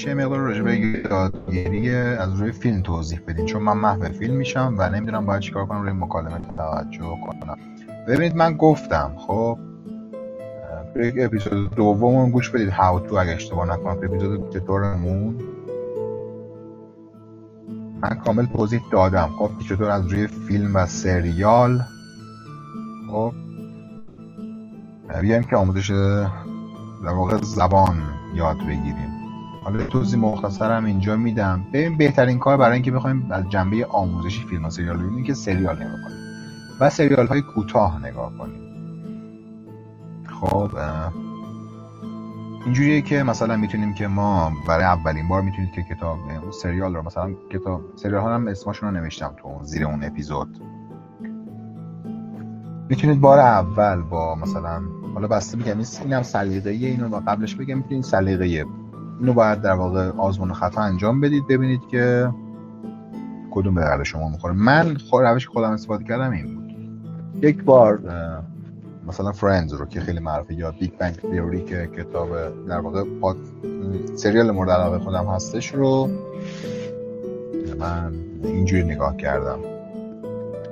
میشه 0.00 0.14
مقدار 0.14 0.38
راجع 0.38 0.62
به 0.62 0.78
یادگیری 0.78 1.94
از 1.94 2.40
روی 2.40 2.52
فیلم 2.52 2.82
توضیح 2.82 3.20
بدین. 3.28 3.46
چون 3.46 3.62
من 3.62 3.76
محو 3.76 4.08
فیلم 4.08 4.34
میشم 4.34 4.74
و 4.78 4.88
نمی‌دونم 4.88 5.26
باید 5.26 5.40
چیکار 5.40 5.66
کنم 5.66 5.82
روی 5.82 5.92
مکالمه 5.92 6.40
توجه 6.56 7.18
کنم. 7.26 7.56
ببینید 8.08 8.36
من 8.36 8.56
گفتم 8.56 9.12
خب 9.18 9.58
یک 10.96 11.14
اپیزود 11.18 11.74
دوم 11.74 12.30
گوش 12.30 12.50
بدید. 12.50 12.68
هاو 12.68 13.00
تو 13.00 13.16
اگه 13.16 13.30
اشتباه 13.30 13.68
نکنم 13.68 13.98
اپیزود 14.02 14.50
چطورمون؟ 14.50 15.34
من 18.02 18.20
کامل 18.24 18.46
توضیح 18.46 18.80
دادم. 18.92 19.30
خب 19.38 19.50
چطور 19.68 19.90
از 19.90 20.06
روی 20.06 20.26
فیلم 20.26 20.76
و 20.76 20.86
سریال؟ 20.86 21.80
خب 23.10 23.32
بیایم 25.20 25.42
که 25.42 25.56
آموزش 25.56 25.90
در 27.04 27.12
واقع 27.12 27.36
زبان 27.42 28.02
یاد 28.34 28.58
بگیریم. 28.58 29.09
حالا 29.64 29.84
توضیح 29.84 30.20
مختصرم 30.20 30.84
اینجا 30.84 31.16
میدم. 31.16 31.64
ببین 31.72 31.96
بهترین 31.96 32.38
کار 32.38 32.56
برای 32.56 32.74
اینکه 32.74 32.90
بخوایم 32.90 33.26
از 33.30 33.48
جنبه 33.48 33.86
آموزشی 33.86 34.44
فیلم 34.44 34.64
و 34.64 34.70
سریال 34.70 34.96
ببینیم 34.96 35.24
که 35.24 35.34
سریال 35.34 35.76
نگاه 35.76 36.00
کنیم 36.04 36.18
و 36.80 36.90
سریال 36.90 37.26
های 37.26 37.42
کوتاه 37.42 38.06
نگاه 38.06 38.32
کنیم. 38.38 38.60
خب 40.26 40.70
اینجوریه 42.64 43.02
که 43.02 43.22
مثلا 43.22 43.56
می‌تونیم 43.56 43.94
که 43.94 44.06
ما 44.06 44.52
برای 44.68 44.84
اولین 44.84 45.28
بار 45.28 45.42
می‌تونید 45.42 45.72
که 45.72 45.82
کتاب 45.82 46.18
سریال 46.62 46.96
رو 46.96 47.02
مثلا 47.02 47.34
کتاب 47.52 47.80
سریال 47.96 48.22
ها 48.22 48.34
هم 48.34 48.48
اسمشون 48.48 48.94
رو 48.94 49.00
نوشتم 49.00 49.34
تو 49.42 49.58
زیر 49.62 49.84
اون 49.84 50.04
اپیزود. 50.04 50.60
می‌تونید 52.88 53.20
بار 53.20 53.38
اول 53.38 54.02
با 54.02 54.34
مثلا 54.34 54.82
حالا 55.14 55.28
بسته 55.28 55.58
میگم 55.58 55.76
اینم 56.04 56.22
سلیقه 56.22 56.70
اینو 56.70 57.20
قبلش 57.26 57.54
بگم 57.54 57.76
می‌تونید 57.78 58.04
سلیقه 58.04 58.66
اینو 59.20 59.32
باید 59.32 59.60
در 59.60 59.72
واقع 59.72 60.08
آزمون 60.08 60.52
خطا 60.52 60.80
انجام 60.80 61.20
بدید 61.20 61.46
ببینید 61.48 61.80
که 61.90 62.30
کدوم 63.50 63.74
به 63.74 63.80
درد 63.80 64.02
شما 64.02 64.28
می‌خوره. 64.28 64.54
من 64.54 64.96
روش 65.12 65.48
خودم 65.48 65.70
استفاده 65.70 66.04
کردم 66.04 66.30
این 66.30 66.54
بود. 66.54 66.70
یک 67.44 67.64
بار. 67.64 68.00
مثلا 69.08 69.32
Friends 69.32 69.72
رو 69.72 69.86
که 69.86 70.00
خیلی 70.00 70.20
معروفه 70.20 70.54
یا 70.54 70.70
Big 70.70 70.90
Bang 70.98 71.14
Theory 71.14 71.64
که 71.64 71.90
کتاب 71.96 72.28
در 72.66 72.80
واقع 72.80 73.04
پاد 73.20 73.36
سریال 74.14 74.50
مورد 74.50 74.70
علاقه 74.70 74.98
خودم 74.98 75.26
هستش 75.26 75.74
رو 75.74 76.10
من 77.78 78.12
اینجوری 78.44 78.84
نگاه 78.84 79.16
کردم. 79.16 79.58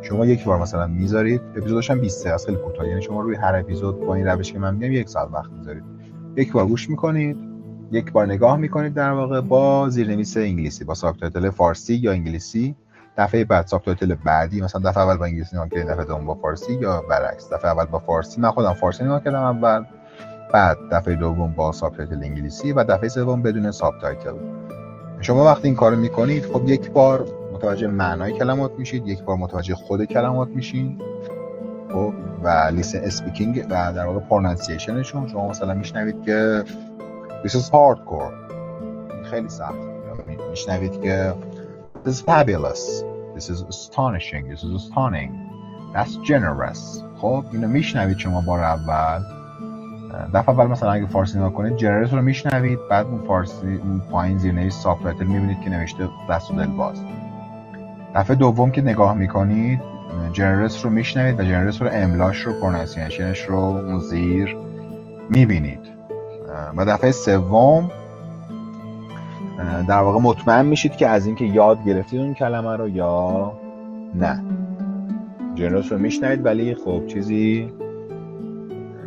شما 0.03 0.27
یک 0.27 0.45
بار 0.45 0.59
مثلا 0.59 0.87
می‌ذارید 0.87 1.41
اپیزودش 1.57 1.91
هم 1.91 2.01
20 2.01 2.27
از 2.27 2.47
خیلی 2.47 2.59
کوتاه 2.59 2.89
یعنی 2.89 3.03
شما 3.03 3.21
روی 3.21 3.37
هر 3.37 3.57
اپیزود 3.57 4.01
با 4.01 4.15
این 4.15 4.27
روشی 4.27 4.53
که 4.53 4.59
من 4.59 4.75
میگم 4.75 4.93
یک 4.93 5.09
ساعت 5.09 5.29
وقت 5.33 5.53
می‌ذارید. 5.53 5.83
یک 6.37 6.53
بار 6.53 6.67
گوش 6.67 6.91
می‌کنید. 6.91 7.48
یک 7.92 8.12
بار 8.12 8.27
نگاه 8.27 8.57
می‌کنید 8.57 8.94
در 8.94 9.11
واقع 9.11 9.40
با 9.40 9.88
زیرنویس 9.88 10.37
انگلیسی 10.37 10.85
با 10.85 10.94
subtitle 10.94 11.51
فارسی 11.51 11.94
یا 11.94 12.12
انگلیسی. 12.12 12.77
دفعه 13.18 13.44
بعد 13.44 13.66
subtitle 13.66 14.14
بعدی 14.14 14.61
مثلا 14.61 14.90
دفعه 14.90 15.03
اول 15.03 15.16
با 15.16 15.24
انگلیسی 15.24 15.57
نگاه 15.57 15.68
کردم 15.68 15.92
دفعه 15.92 16.05
دوم 16.05 16.27
با 16.27 16.35
فارسی 16.35 16.72
یا 16.74 17.05
برعکس. 17.11 17.53
دفعه 17.53 17.70
اول 17.70 17.85
با 17.85 17.98
فارسی 17.98 18.40
من 18.40 18.51
خودم 18.51 18.72
فارسی 18.72 19.05
نگاه 19.05 19.24
کردم 19.24 19.42
اول 19.42 19.85
بعد 20.53 20.77
دفعه 20.92 21.14
دوم 21.14 21.53
با 21.53 21.72
subtitle 21.73 22.25
انگلیسی 22.24 22.72
و 22.72 22.85
دفعه 22.85 23.09
سوم 23.09 23.42
بدون 23.42 23.70
subtitle. 23.71 24.35
شما 25.20 25.44
وقتی 25.44 25.68
این 25.68 25.77
کارو 25.77 25.96
می‌کنید 25.96 26.44
خب 26.44 26.68
یک 26.68 26.90
بار 26.90 27.27
متوجه 27.55 27.87
معنای 27.87 28.33
کلمات 28.33 28.72
میشید 28.79 29.09
یک 29.09 29.22
بار 29.22 29.37
متوجه 29.37 29.74
خود 29.74 30.05
کلمات 30.05 30.48
میشین 30.48 30.98
خب 31.92 32.12
و 32.42 32.48
listen 32.49 32.99
speaking 32.99 33.66
و 33.70 33.92
در 33.92 34.07
واقع 34.07 34.20
pronunciation 34.21 35.03
شون 35.03 35.29
شما 35.29 35.48
مثلا 35.48 35.74
میشنوید 35.74 36.22
که 36.22 36.64
This 37.44 37.55
is 37.55 37.70
hardcore. 37.70 38.33
خیلی 39.31 39.48
سخت. 39.48 39.74
میشنوید 40.51 41.03
که 41.03 41.35
This 42.05 42.09
is 42.09 42.20
fabulous. 42.20 43.05
This 43.37 43.51
is 43.51 43.62
astonishing. 43.62 44.48
This 44.48 44.62
is 44.64 44.83
stunning. 44.90 45.31
That's 45.94 46.16
generous. 46.31 47.05
خب 47.20 47.44
اینو 47.53 47.68
میشنوید 47.68 48.18
شما 48.18 48.40
بار 48.40 48.61
اول. 48.64 49.22
دفعه 50.35 50.51
اول 50.51 50.66
مثلا 50.66 50.92
اگه 50.92 51.07
فارسی 51.07 51.38
نگاه 51.38 51.53
کنید 51.53 51.77
generous 51.77 52.12
رو 52.12 52.22
میشنوید. 52.22 52.79
بعد 52.90 53.07
اون 53.07 53.27
فارسی 53.27 53.74
اون 53.85 54.01
پایین 54.11 54.38
زیر 54.38 54.53
نویس 54.53 54.74
subtitle 54.75 55.25
می‌بینید 55.24 55.61
که 55.61 55.70
نوشته 55.70 56.09
دست 56.31 56.51
و 56.51 56.55
دل 56.55 56.66
باز. 56.66 57.03
دفعه 58.14 58.37
دوم 58.37 58.70
که 58.70 58.83
نگاه 58.83 59.14
می‌کنید 59.14 59.81
generous 60.33 60.85
رو 60.85 60.90
میشنوید 60.90 61.40
و 61.40 61.42
generous 61.42 61.83
رو 61.83 61.88
املاش 61.92 62.40
رو 62.40 62.53
pronunciation 62.61 63.30
ش 63.30 63.40
رو 63.40 63.59
اون 63.59 63.98
زیر 63.98 64.57
می‌بینید. 65.31 65.98
و 66.77 66.85
دفعه 66.85 67.11
سوم 67.11 67.91
در 69.89 70.01
واقع 70.01 70.19
مطمئن 70.21 70.67
میشید 70.67 70.97
که 70.97 71.09
از 71.09 71.27
اینکه 71.27 71.45
یاد 71.45 71.85
گرفتید 71.85 72.21
اون 72.21 72.35
کلمه 72.35 72.77
رو 72.77 72.89
یا 72.89 73.53
نه. 74.15 74.45
generous 75.55 75.92
رو 75.93 75.99
میشنوید 75.99 76.47
ولی 76.47 76.75
خب 76.75 77.07
چیزی 77.07 77.73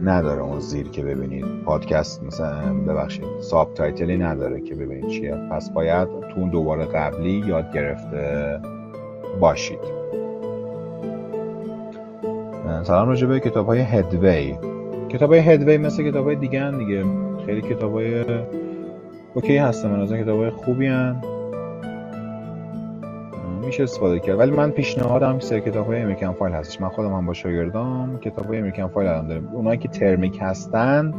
نداره 0.04 0.42
اون 0.42 0.60
زیر 0.60 0.90
که 0.90 1.04
ببینید. 1.04 1.46
پادکست 1.66 2.24
مثلا 2.24 2.74
ببخشید 2.74 3.26
subtitle 3.42 3.74
ی 3.74 4.18
نداره 4.18 4.62
که 4.62 4.76
ببینید 4.76 5.08
چیه. 5.08 5.36
پس 5.52 5.70
باید 5.70 6.08
تو 6.08 6.40
اون 6.40 6.50
دوباره 6.50 6.86
قبلی 6.86 7.44
یاد 7.48 7.74
گرفته 7.74 8.60
باشید. 9.40 10.02
سلام 12.84 13.08
راجع 13.08 13.28
به 13.28 13.40
کتاب 13.40 13.66
های 13.66 13.80
Headway 13.80 14.58
کتاب 15.10 15.34
های 15.34 15.40
Headway 15.40 15.78
مثل 15.78 16.12
کتاب 16.12 16.26
های 16.26 16.36
دیگه 16.36 16.62
هم 16.62 16.78
دیگه. 16.78 17.31
خیلی 17.46 17.62
کتاب 17.62 17.94
های 17.94 18.26
OK 19.34 19.58
هستن 19.58 19.90
من 19.90 20.02
از 20.02 20.14
کتاب 20.14 20.40
های 20.40 20.50
خوبی 20.50 20.88
هن. 20.88 21.22
میشه 23.66 23.84
استفاده 23.84 24.20
کرد. 24.20 24.40
ولی 24.40 24.52
من 24.52 24.72
پیشنهادم 24.72 25.40
سر 25.40 25.60
کتاب 25.60 25.88
های 25.88 26.02
امریکن 26.02 26.32
فایل 26.32 26.54
هستش. 26.54 26.82
من 26.82 26.90
خودم 26.90 27.14
هم 27.14 27.26
با 27.26 27.34
شاگردام 27.34 28.20
کتاب 28.20 28.46
های 28.46 28.58
امریکن 28.58 28.88
فایل 28.88 29.08
الان 29.08 29.28
داریم. 29.28 29.48
اونایی 29.48 29.78
که 29.78 29.88
ترمیک 29.88 30.40
هستن 30.42 31.14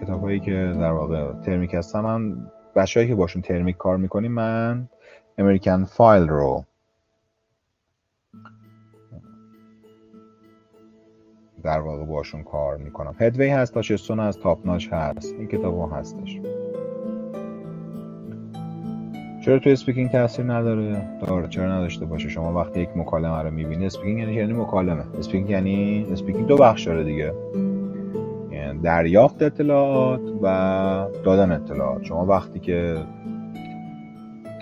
کتاب 0.00 0.22
هایی 0.22 0.40
که 0.40 0.74
در 0.80 0.92
واقع 0.92 1.32
ترمیک 1.32 1.74
هستن 1.74 2.00
من 2.00 2.36
بچه 2.76 3.06
که 3.06 3.14
باشون 3.14 3.42
ترمیک 3.42 3.76
کار 3.76 3.96
می‌کنیم 3.96 4.32
من 4.32 4.88
امریکن 5.38 5.84
فایل 5.84 6.28
رو 6.28 6.64
در 11.64 11.80
واقع 11.80 12.04
باشون 12.04 12.42
کار 12.42 12.76
می‌کنم. 12.76 13.14
هدوی 13.18 13.48
هست 13.48 13.74
تاچستون 13.74 14.20
هست 14.20 14.42
تاپناش 14.42 14.88
هست. 14.92 15.34
این 15.38 15.48
کتاب 15.48 15.78
ها 15.78 15.86
هستش. 15.86 16.40
چرا 19.44 19.58
تو 19.58 19.70
speaking 19.70 20.10
تاثیر 20.10 20.52
نداره؟ 20.52 21.02
داره 21.26 21.48
چرا 21.48 21.76
نداشته 21.76 22.04
باشه؟ 22.04 22.28
شما 22.28 22.52
وقتی 22.52 22.80
یک 22.80 22.88
مکالمه 22.96 23.42
رو 23.42 23.50
می‌بینی 23.50 23.86
speaking 23.86 24.18
یعنی 24.18 24.34
یعنی 24.34 24.52
مکالمه. 24.52 25.04
speaking 25.18 25.50
یعنی 25.50 26.06
speaking 26.12 26.46
دو 26.46 26.56
بخش 26.56 26.86
داره 26.86 27.04
دیگه. 27.04 27.32
یعنی 28.50 28.78
دریافت 28.78 29.42
اطلاعات 29.42 30.20
و 30.42 30.46
دادن 31.24 31.52
اطلاعات. 31.52 32.04
شما 32.04 32.26
وقتی 32.26 32.58
که 32.58 32.96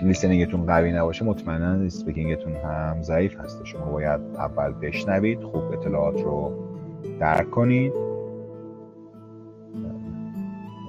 listening 0.01 0.49
تون 0.49 0.65
قوی 0.65 0.91
نباشه 0.91 1.25
مطمئنا 1.25 1.85
speaking 1.85 2.35
تون 2.35 2.53
هم 2.53 3.01
ضعیف 3.01 3.39
هست 3.39 3.65
شما 3.65 3.85
باید 3.85 4.21
اول 4.37 4.73
بشنوید 4.81 5.43
خوب 5.43 5.63
اطلاعات 5.71 6.21
رو 6.21 6.51
درک 7.19 7.49
کنید. 7.49 7.93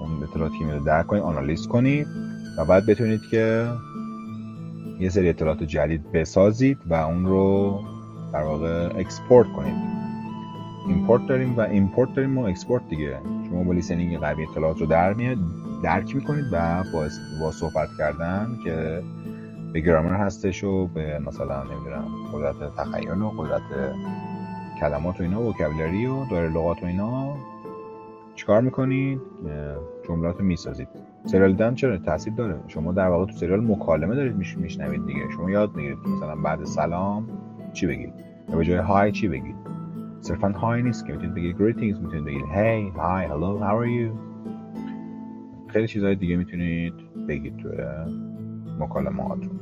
اون 0.00 0.22
اطلاعاتی 0.22 0.58
که 0.58 0.64
میاد 0.64 0.84
درک 0.84 1.06
کنید 1.06 1.22
آنالیز 1.22 1.68
کنید 1.68 2.06
و 2.58 2.64
بعد 2.64 2.86
بتونید 2.86 3.20
که 3.30 3.68
یه 5.00 5.08
سری 5.08 5.28
اطلاعات 5.28 5.62
جدید 5.62 6.12
بسازید 6.12 6.78
و 6.86 6.94
اون 6.94 7.26
رو 7.26 7.80
در 8.32 8.42
واقع 8.42 8.90
export 8.96 9.52
کنید. 9.52 9.74
import 10.88 11.26
داریم 11.26 11.56
و 11.56 11.60
import 11.60 12.14
داریم 12.14 12.38
و 12.38 12.44
export 12.44 12.88
دیگه. 12.88 13.18
شما 13.48 13.64
با 13.64 13.72
listening 13.72 14.18
قوی 14.18 14.46
اطلاعات 14.50 14.80
رو 14.80 14.86
در 14.86 15.12
میاد 15.12 15.38
درک 15.82 16.16
می‌کنید 16.16 16.44
و 16.52 16.84
با, 16.92 17.08
با 17.40 17.50
صحبت 17.50 17.88
کردن 17.98 18.58
که 18.64 19.02
به 19.72 19.80
گرامر 19.80 20.12
هستش 20.12 20.64
و 20.64 20.86
به 20.86 21.18
مثلا 21.26 21.62
نمی‌دونم 21.62 22.04
قدرت 22.32 22.76
تخیل 22.76 23.22
و 23.22 23.28
قدرت 23.28 23.62
کلمات 24.82 25.20
و 25.20 25.22
اینا 25.22 25.42
vocabulary 25.42 26.06
و 26.06 26.24
دایره 26.30 26.48
لغات 26.48 26.82
و 26.82 26.86
اینا. 26.86 27.34
چیکار 28.34 28.60
می‌کنید 28.60 29.20
جملات 30.08 30.38
رو 30.38 30.44
می‌سازید 30.44 30.88
سریال 31.24 31.50
دیدن 31.50 31.74
چرا 31.74 31.98
تاثیر 31.98 32.32
داره؟ 32.32 32.60
شما 32.68 32.92
در 32.92 33.08
واقع 33.08 33.26
تو 33.26 33.32
سریال 33.32 33.60
مکالمه 33.60 34.14
دارید 34.14 34.36
میشنوید 34.36 35.06
دیگه. 35.06 35.20
شما 35.36 35.50
یاد 35.50 35.76
می‌گیرید. 35.76 35.98
مثلا 35.98 36.36
بعد 36.36 36.64
سلام 36.64 37.28
چی 37.72 37.86
بگید 37.86 38.12
یا 38.50 38.56
به 38.56 38.64
جای 38.64 38.76
های 38.76 39.12
چی 39.12 39.28
بگید 39.28 39.56
صرفا 40.20 40.48
های 40.48 40.82
نیست 40.82 41.06
که. 41.06 41.12
می‌تونید 41.12 41.34
بگید 41.34 41.56
greetings. 41.56 42.00
می‌تونید 42.00 42.24
بگید 42.24 42.44
hey 42.44 42.96
hi 42.96 43.30
hello 43.32 43.62
how 43.62 43.82
are 43.82 43.88
you? 43.88 44.12
خیلی 45.68 45.86
چیزهای 45.88 46.14
دیگه 46.14 46.36
می‌تونید 46.36 46.94
بگید 47.28 47.56
تو 47.56 47.68
مکالمه 48.78 49.22
هاتون 49.22 49.60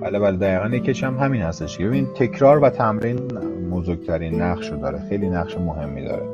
بله 0.00 0.18
بله 0.18 0.36
دقیقا 0.36 0.76
یکیش 0.76 1.04
هم 1.04 1.18
همین 1.18 1.42
هستش 1.42 1.78
ببین 1.78 2.06
تکرار 2.14 2.58
و 2.64 2.70
تمرین 2.70 3.16
بزرگترین 3.70 4.42
نقش 4.42 4.70
رو 4.70 4.76
داره 4.76 4.98
خیلی 5.08 5.28
نقش 5.30 5.58
مهمی 5.58 6.04
داره. 6.04 6.26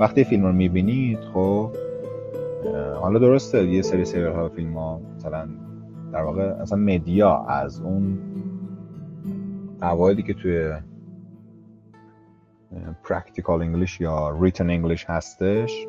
وقتی 0.00 0.24
فیلم 0.24 0.46
رو 0.46 0.52
می‌بینید 0.52 1.18
خب 1.34 1.70
حالا 3.00 3.18
درسته 3.18 3.64
یه 3.66 3.82
سری 3.82 4.04
سریال 4.04 4.32
ها 4.32 4.48
فیلم 4.48 4.78
ها 4.78 5.00
مثلا 5.16 5.48
در 6.12 6.22
واقع 6.22 6.42
اصلا 6.42 6.78
media 6.78 7.44
از 7.48 7.80
اون 7.80 8.18
قواعدی 9.80 10.22
که 10.22 10.34
توی 10.34 10.72
practical 13.04 13.62
English 13.62 14.00
یا 14.00 14.38
written 14.40 14.70
English 14.70 15.04
هستش 15.08 15.86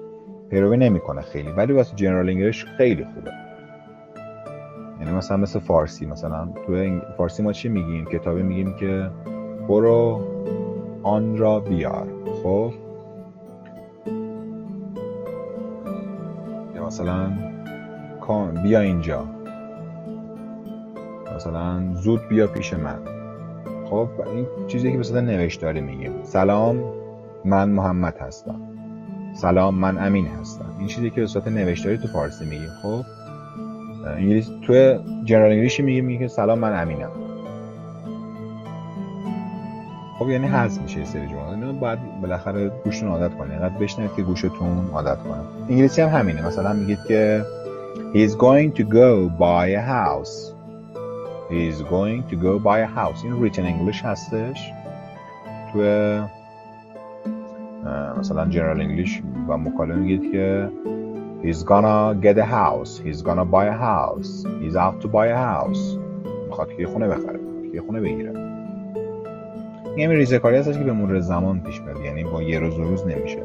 پیروی 0.50 0.78
نمی‌کنه 0.78 1.22
خیلی. 1.22 1.50
ولی 1.52 1.74
واسه 1.74 1.96
general 1.96 2.30
English 2.30 2.66
خیلی 2.66 3.06
خوبه. 3.06 3.32
یعنی 5.04 5.16
مثلا 5.16 5.38
مثل 5.38 5.60
فارسی 5.60 6.06
مثلا 6.06 6.48
تو 6.66 7.00
فارسی 7.18 7.44
ما 7.44 7.54
چی 7.54 7.70
میگیم؟ 7.70 8.06
کتابی 8.06 8.44
میگیم 8.44 8.76
که 8.76 9.10
برو 9.68 10.22
آن 11.04 11.38
را 11.38 11.60
بیار 11.60 12.08
خب؟ 12.44 12.74
یا 16.76 16.86
مثلا 16.86 17.32
بیا 18.64 18.80
اینجا. 18.80 19.26
مثلا 21.36 21.94
زود 21.94 22.28
بیا 22.28 22.48
پیش 22.48 22.74
من. 22.74 23.00
خب؟ 23.90 24.08
این 24.34 24.48
چیزی 24.68 24.92
که 24.92 24.98
صورت 25.04 25.24
نوشتاری 25.24 25.82
میگیم. 25.82 26.24
سلام 26.24 26.84
من 27.46 27.70
محمد 27.70 28.18
هستم. 28.18 28.62
سلام 29.36 29.76
من 29.76 30.06
امین 30.06 30.28
هستم. 30.28 30.76
این 30.78 30.88
چیزی 30.88 31.10
که 31.10 31.22
به 31.22 31.28
صورت 31.28 31.48
نوشتاری 31.48 31.98
تو 31.98 32.08
فارسی 32.08 32.46
میگیم 32.46 32.70
خب؟ 32.82 33.23
انگلیس 34.08 34.50
تو 34.62 34.74
جنرال 35.26 35.52
انگلیشی 35.52 35.82
میگه 35.82 36.02
میگه 36.02 36.28
سلام 36.28 36.60
من 36.60 36.82
امینم. 36.82 37.10
خب 40.20 40.30
یعنی 40.30 40.48
حذف 40.48 40.82
میشه 40.82 41.00
یه 41.00 41.06
سری 41.06 41.28
جملات. 41.28 41.50
اینو 41.50 41.74
باید 41.74 42.00
بالاخره 42.22 42.72
گوشتون 42.84 43.10
عادت 43.10 43.38
کنید. 43.38 43.52
اینقدر 43.52 43.78
بشنوید 43.78 44.16
که 44.16 44.22
گوشتون 44.22 44.90
عادت 44.94 45.18
کنه. 45.24 45.42
انگلیسی 45.70 46.02
هم 46.02 46.10
همینه. 46.20 46.48
مثلا 46.48 46.74
میگید 46.74 47.00
که 47.08 47.46
he 48.14 48.30
is 48.30 48.32
going 48.32 48.80
to 48.80 48.84
go 48.84 49.30
buy 49.40 49.68
a 49.68 49.82
house. 49.82 50.54
he 51.50 51.68
is 51.72 51.82
going 51.82 52.24
to 52.32 52.36
go 52.36 52.60
buy 52.60 52.80
a 52.80 52.90
house. 53.00 53.24
این 53.24 53.34
written 53.34 53.66
English 53.66 54.06
هستش. 54.06 54.72
تو 55.74 55.80
مثلا 58.20 58.46
جنرال 58.46 58.82
انگلیش 58.82 59.22
و 59.48 59.58
مکالمه 59.58 59.96
میگید 59.96 60.32
که 60.32 60.70
he's 61.44 61.62
gonna 61.72 62.16
get 62.26 62.38
a 62.38 62.48
house. 62.60 62.92
He's 63.06 63.22
gonna 63.28 63.46
buy 63.56 63.66
a 63.76 63.78
house. 63.90 64.32
He's 64.62 64.76
out 64.76 64.96
to 65.02 65.08
buy 65.08 65.28
a 65.28 65.40
house. 65.52 65.98
می‌خواد 66.48 66.74
که 66.78 66.88
خونه 66.88 67.08
بخره. 67.08 67.40
که 67.74 67.82
خونه 67.82 68.00
بگیره. 68.00 68.34
این 69.96 70.10
ریزه 70.10 70.40
کاری 70.40 70.58
هستش 70.58 70.78
که 70.78 70.84
به 70.84 70.94
مرور 70.94 71.20
زمان 71.20 71.60
پیش 71.60 71.82
میاد 71.82 72.06
یعنی 72.06 72.24
با 72.24 72.42
یه 72.42 72.60
روز 72.60 72.80
و 72.80 72.84
روز 72.84 73.08
نمیشه. 73.08 73.40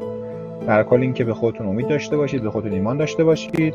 در 0.67 0.83
کل 0.83 1.01
این 1.01 1.13
که 1.13 1.23
به 1.23 1.33
خودتون 1.33 1.67
امید 1.67 1.87
داشته 1.87 2.17
باشید 2.17 2.43
به 2.43 2.51
خودتون 2.51 2.71
ایمان 2.71 2.97
داشته 2.97 3.23
باشید. 3.23 3.73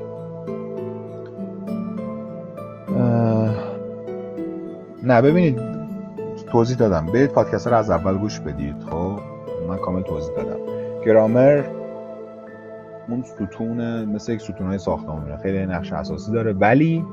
نه 5.03 5.23
ببینید. 5.23 5.61
توضیح 6.47 6.77
دادم. 6.77 7.07
برید 7.07 7.31
پادکست 7.31 7.67
رو 7.67 7.77
از 7.77 7.91
اول 7.91 8.19
گوش 8.19 8.41
بدید. 8.41 8.77
خب 8.91 9.19
من 9.69 9.77
کامل 9.77 10.03
توضیح 10.03 10.35
دادم. 10.35 10.59
گرامر 11.07 11.63
اون 13.09 13.23
ستون 13.23 14.05
مثل 14.05 14.33
یک 14.33 14.40
ستون 14.40 14.67
های 14.67 14.79
ساختمانی 14.79 15.37
خیلی 15.37 15.67
نقش 15.67 15.93
اساسی 15.93 16.33
داره. 16.33 16.53
ولی 16.53 17.05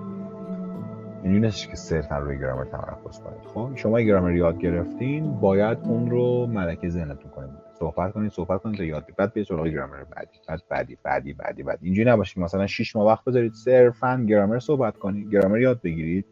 اینجوری 1.23 1.39
نیستش 1.45 1.67
که 1.67 1.75
صرفا 1.75 2.17
روی 2.17 2.39
گرامر 2.39 2.65
تمرکز 2.65 3.19
کنید. 3.19 3.41
خب 3.53 3.71
شما 3.75 4.01
گرامر 4.01 4.35
یاد 4.35 4.57
گرفتین 4.57 5.39
باید 5.39 5.77
اون 5.83 6.09
رو 6.11 6.47
ملکه 6.47 6.89
ذهنتون 6.89 7.31
کنید. 7.31 7.51
صحبت 7.79 8.13
کنید 8.13 8.31
صحبت 8.31 8.61
کنید 8.61 8.77
تا 8.77 8.83
یاد 8.83 9.05
بعد 9.17 9.33
بیاید 9.33 9.47
سراغ 9.47 9.67
گرامر 9.67 10.03
بعدی. 10.03 10.37
بعد 10.47 10.61
بعدی 10.69 10.97
بعدی 11.03 11.33
بعدی 11.33 11.63
بعد 11.63 11.79
اینجوری 11.81 12.09
نباشه 12.09 12.41
مثلا 12.41 12.67
6 12.67 12.95
ماه 12.95 13.07
وقت 13.07 13.25
بذارید 13.25 13.53
صرفا 13.53 14.25
گرامر 14.29 14.59
صحبت 14.59 14.97
کنید. 14.97 15.31
گرامر 15.31 15.59
یاد 15.59 15.81
بگیرید. 15.81 16.25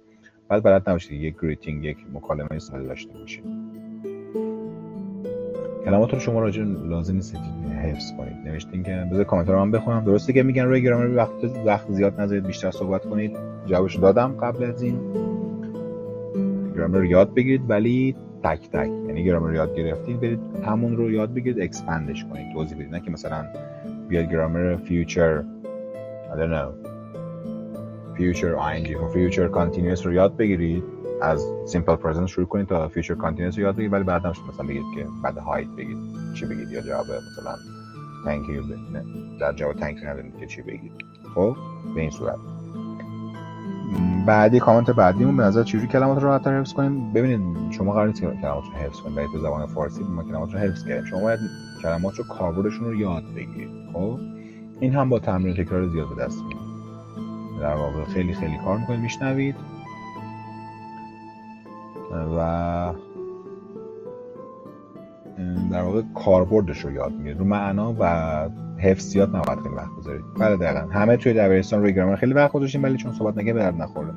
بعد 0.50 0.64
بلد 0.64 0.90
نباشید. 0.90 1.22
یک 1.22 1.36
greeting 1.42 1.84
یک 1.84 1.98
مکالمه 2.14 2.60
ساده 2.60 2.84
داشته 2.84 3.14
باشید. 3.14 3.46
کلمات 5.86 6.14
رو 6.14 6.20
شما 6.20 6.40
راجع 6.40 6.64
لازم 6.64 7.16
نیست 7.16 7.36
حفظ 7.84 8.12
کنید. 8.18 8.34
نوشتین 8.46 8.84
که 8.84 9.08
بذار 9.12 9.24
کامنت 9.24 9.50
رو 9.50 9.60
من 9.60 9.72
بخونم. 9.72 10.04
درسته 10.04 10.34
که 10.34 10.44
میگن 10.44 10.64
روی 10.64 10.82
گرامر 10.82 11.16
وقت 11.16 11.32
وقت 11.66 11.92
زیاد 11.92 12.22
نذارید 12.22 12.48
بیشتر 12.48 12.72
صحبت 12.72 13.06
کنید. 13.06 13.38
جوابش 13.66 13.96
دادم 13.96 14.36
قبل 14.42 14.64
از 14.64 14.82
این. 14.82 15.00
گرامر 16.76 17.04
یاد 17.04 17.34
بگیرید 17.34 17.62
ولی 17.70 18.16
تک 18.44 18.70
تک. 18.70 18.90
یعنی 19.08 19.24
گرامر 19.24 19.54
یاد 19.54 19.76
گرفتید 19.76 20.20
برید 20.20 20.40
همون 20.66 20.98
رو 20.98 21.12
یاد 21.12 21.34
بگیرید 21.34 21.62
expand 21.62 22.10
ش 22.10 22.26
کنید 22.26 22.54
توضیح 22.54 22.78
بدید. 22.78 22.92
نه 22.92 23.00
که 23.00 23.12
مثلا 23.12 23.46
بیاد 24.10 24.32
گرامر 24.32 24.76
future 24.76 25.44
I 26.30 26.36
don't 26.36 26.52
know. 26.52 26.90
future 28.16 28.56
ing 28.76 28.96
و 28.96 29.08
future 29.14 29.50
continuous 29.50 30.06
رو 30.06 30.14
یاد 30.14 30.38
بگیرید. 30.38 30.84
از 31.22 31.46
simple 31.74 31.98
present 32.04 32.26
شروع 32.26 32.48
کنید 32.48 32.68
تا 32.68 32.90
continuous 32.90 33.56
رو 33.56 33.60
یاد 33.60 33.76
بگیرید 33.76 33.94
ولی 33.94 34.04
بعد 34.04 34.26
هم 34.26 34.30
مثلا 34.30 34.66
بگید 34.68 34.84
که 34.96 35.08
بعد 35.24 35.36
hide 35.36 35.78
بگید 35.78 35.98
چی 36.34 36.46
بگید 36.46 36.70
یا 36.70 36.82
جواب 36.82 37.06
مثلا 37.06 37.56
thank 38.26 38.46
you 38.48 38.64
در 39.40 39.54
جواب 39.54 39.76
you 39.76 40.04
ندارید 40.04 40.38
که 40.40 40.46
چی 40.46 40.62
بگید. 40.62 40.92
خب 41.36 41.56
به 41.96 42.02
این 42.02 42.10
صورت. 42.10 42.36
بعدی 44.26 44.60
کامنت 44.60 44.92
بعدیمون 44.92 45.38
به 45.38 45.44
نظر 45.44 45.64
چجوری 45.64 45.88
کلمات 45.88 46.18
رو 46.18 46.28
راحت‌تر 46.28 46.60
حفظ 46.60 46.74
کنیم؟ 46.74 47.14
ببینید 47.14 47.72
شما 47.72 47.94
قرار 47.94 48.08
نیست 48.08 48.22
کلمات 48.22 48.64
رو 48.64 48.72
حفظ 48.72 49.00
کنید 49.00 49.16
به 49.16 49.40
زبان 49.40 49.66
فارسی 49.66 50.04
ما 50.04 50.24
کلمات 50.24 50.54
رو 50.54 50.60
حفظ 50.60 50.86
کردیم. 50.86 51.06
شما 51.06 51.22
باید 51.22 51.40
کلمات 51.84 52.16
رو 52.16 52.24
کاربردشون 52.24 52.86
رو 52.86 52.96
یاد 52.96 53.24
بگیرید. 53.36 53.70
خب؟ 53.94 54.20
این 54.80 54.94
هم 54.94 55.10
با 55.10 55.20
تمرین 55.20 55.54
تکرار 55.54 55.88
زیاد 55.88 56.10
به 56.16 56.24
دست 56.24 56.44
میاد. 56.44 56.70
در 57.62 57.76
واقع 57.76 58.04
خیلی 58.04 58.34
خیلی 58.34 58.58
کار 58.66 58.78
می‌کنید 58.78 59.00
میشنوید. 59.00 59.56
و 62.12 62.94
در 65.72 65.82
واقع 65.82 66.02
کاربردش 66.16 66.80
رو 66.86 66.92
یاد 66.92 67.12
می‌گیرید 67.12 67.40
رو 67.40 67.46
معنا 67.46 67.96
و 68.00 68.06
حفظیات 68.80 69.30
نباید 69.30 69.60
خیلی 69.60 69.76
وقت 69.76 69.90
بذارید 70.00 70.24
بله 70.40 70.58
دقیقا. 70.58 70.88
همه 70.92 71.18
توی 71.18 71.34
دبیرستان 71.34 71.82
روی 71.82 71.94
گرامر 71.94 72.16
خیلی 72.16 72.34
وقت 72.34 72.52
گذاشتیم 72.52 72.84
ولی 72.84 72.98
چون 72.98 73.14
صحبت 73.14 73.38
نگه 73.38 73.54
به 73.54 73.60
درد 73.60 73.76
نخوره 73.76 74.14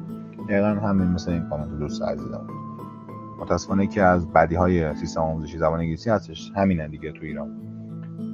دقیقا 0.49 0.68
همین 0.68 1.09
مثل 1.09 1.30
این 1.30 1.49
کامنت 1.49 1.78
دوست 1.78 2.03
عزیزم. 2.03 2.47
متاسفانه 3.40 3.86
که 3.86 4.03
از 4.03 4.32
بدی 4.32 4.55
های 4.55 4.95
سیستم 4.95 5.20
آموزشی 5.20 5.59
زبان 5.59 5.80
انگلیسی 5.80 6.11
هستش. 6.11 6.53
همینه 6.57 6.88
دیگه 6.88 7.12
تو 7.12 7.24
ایران. 7.24 7.51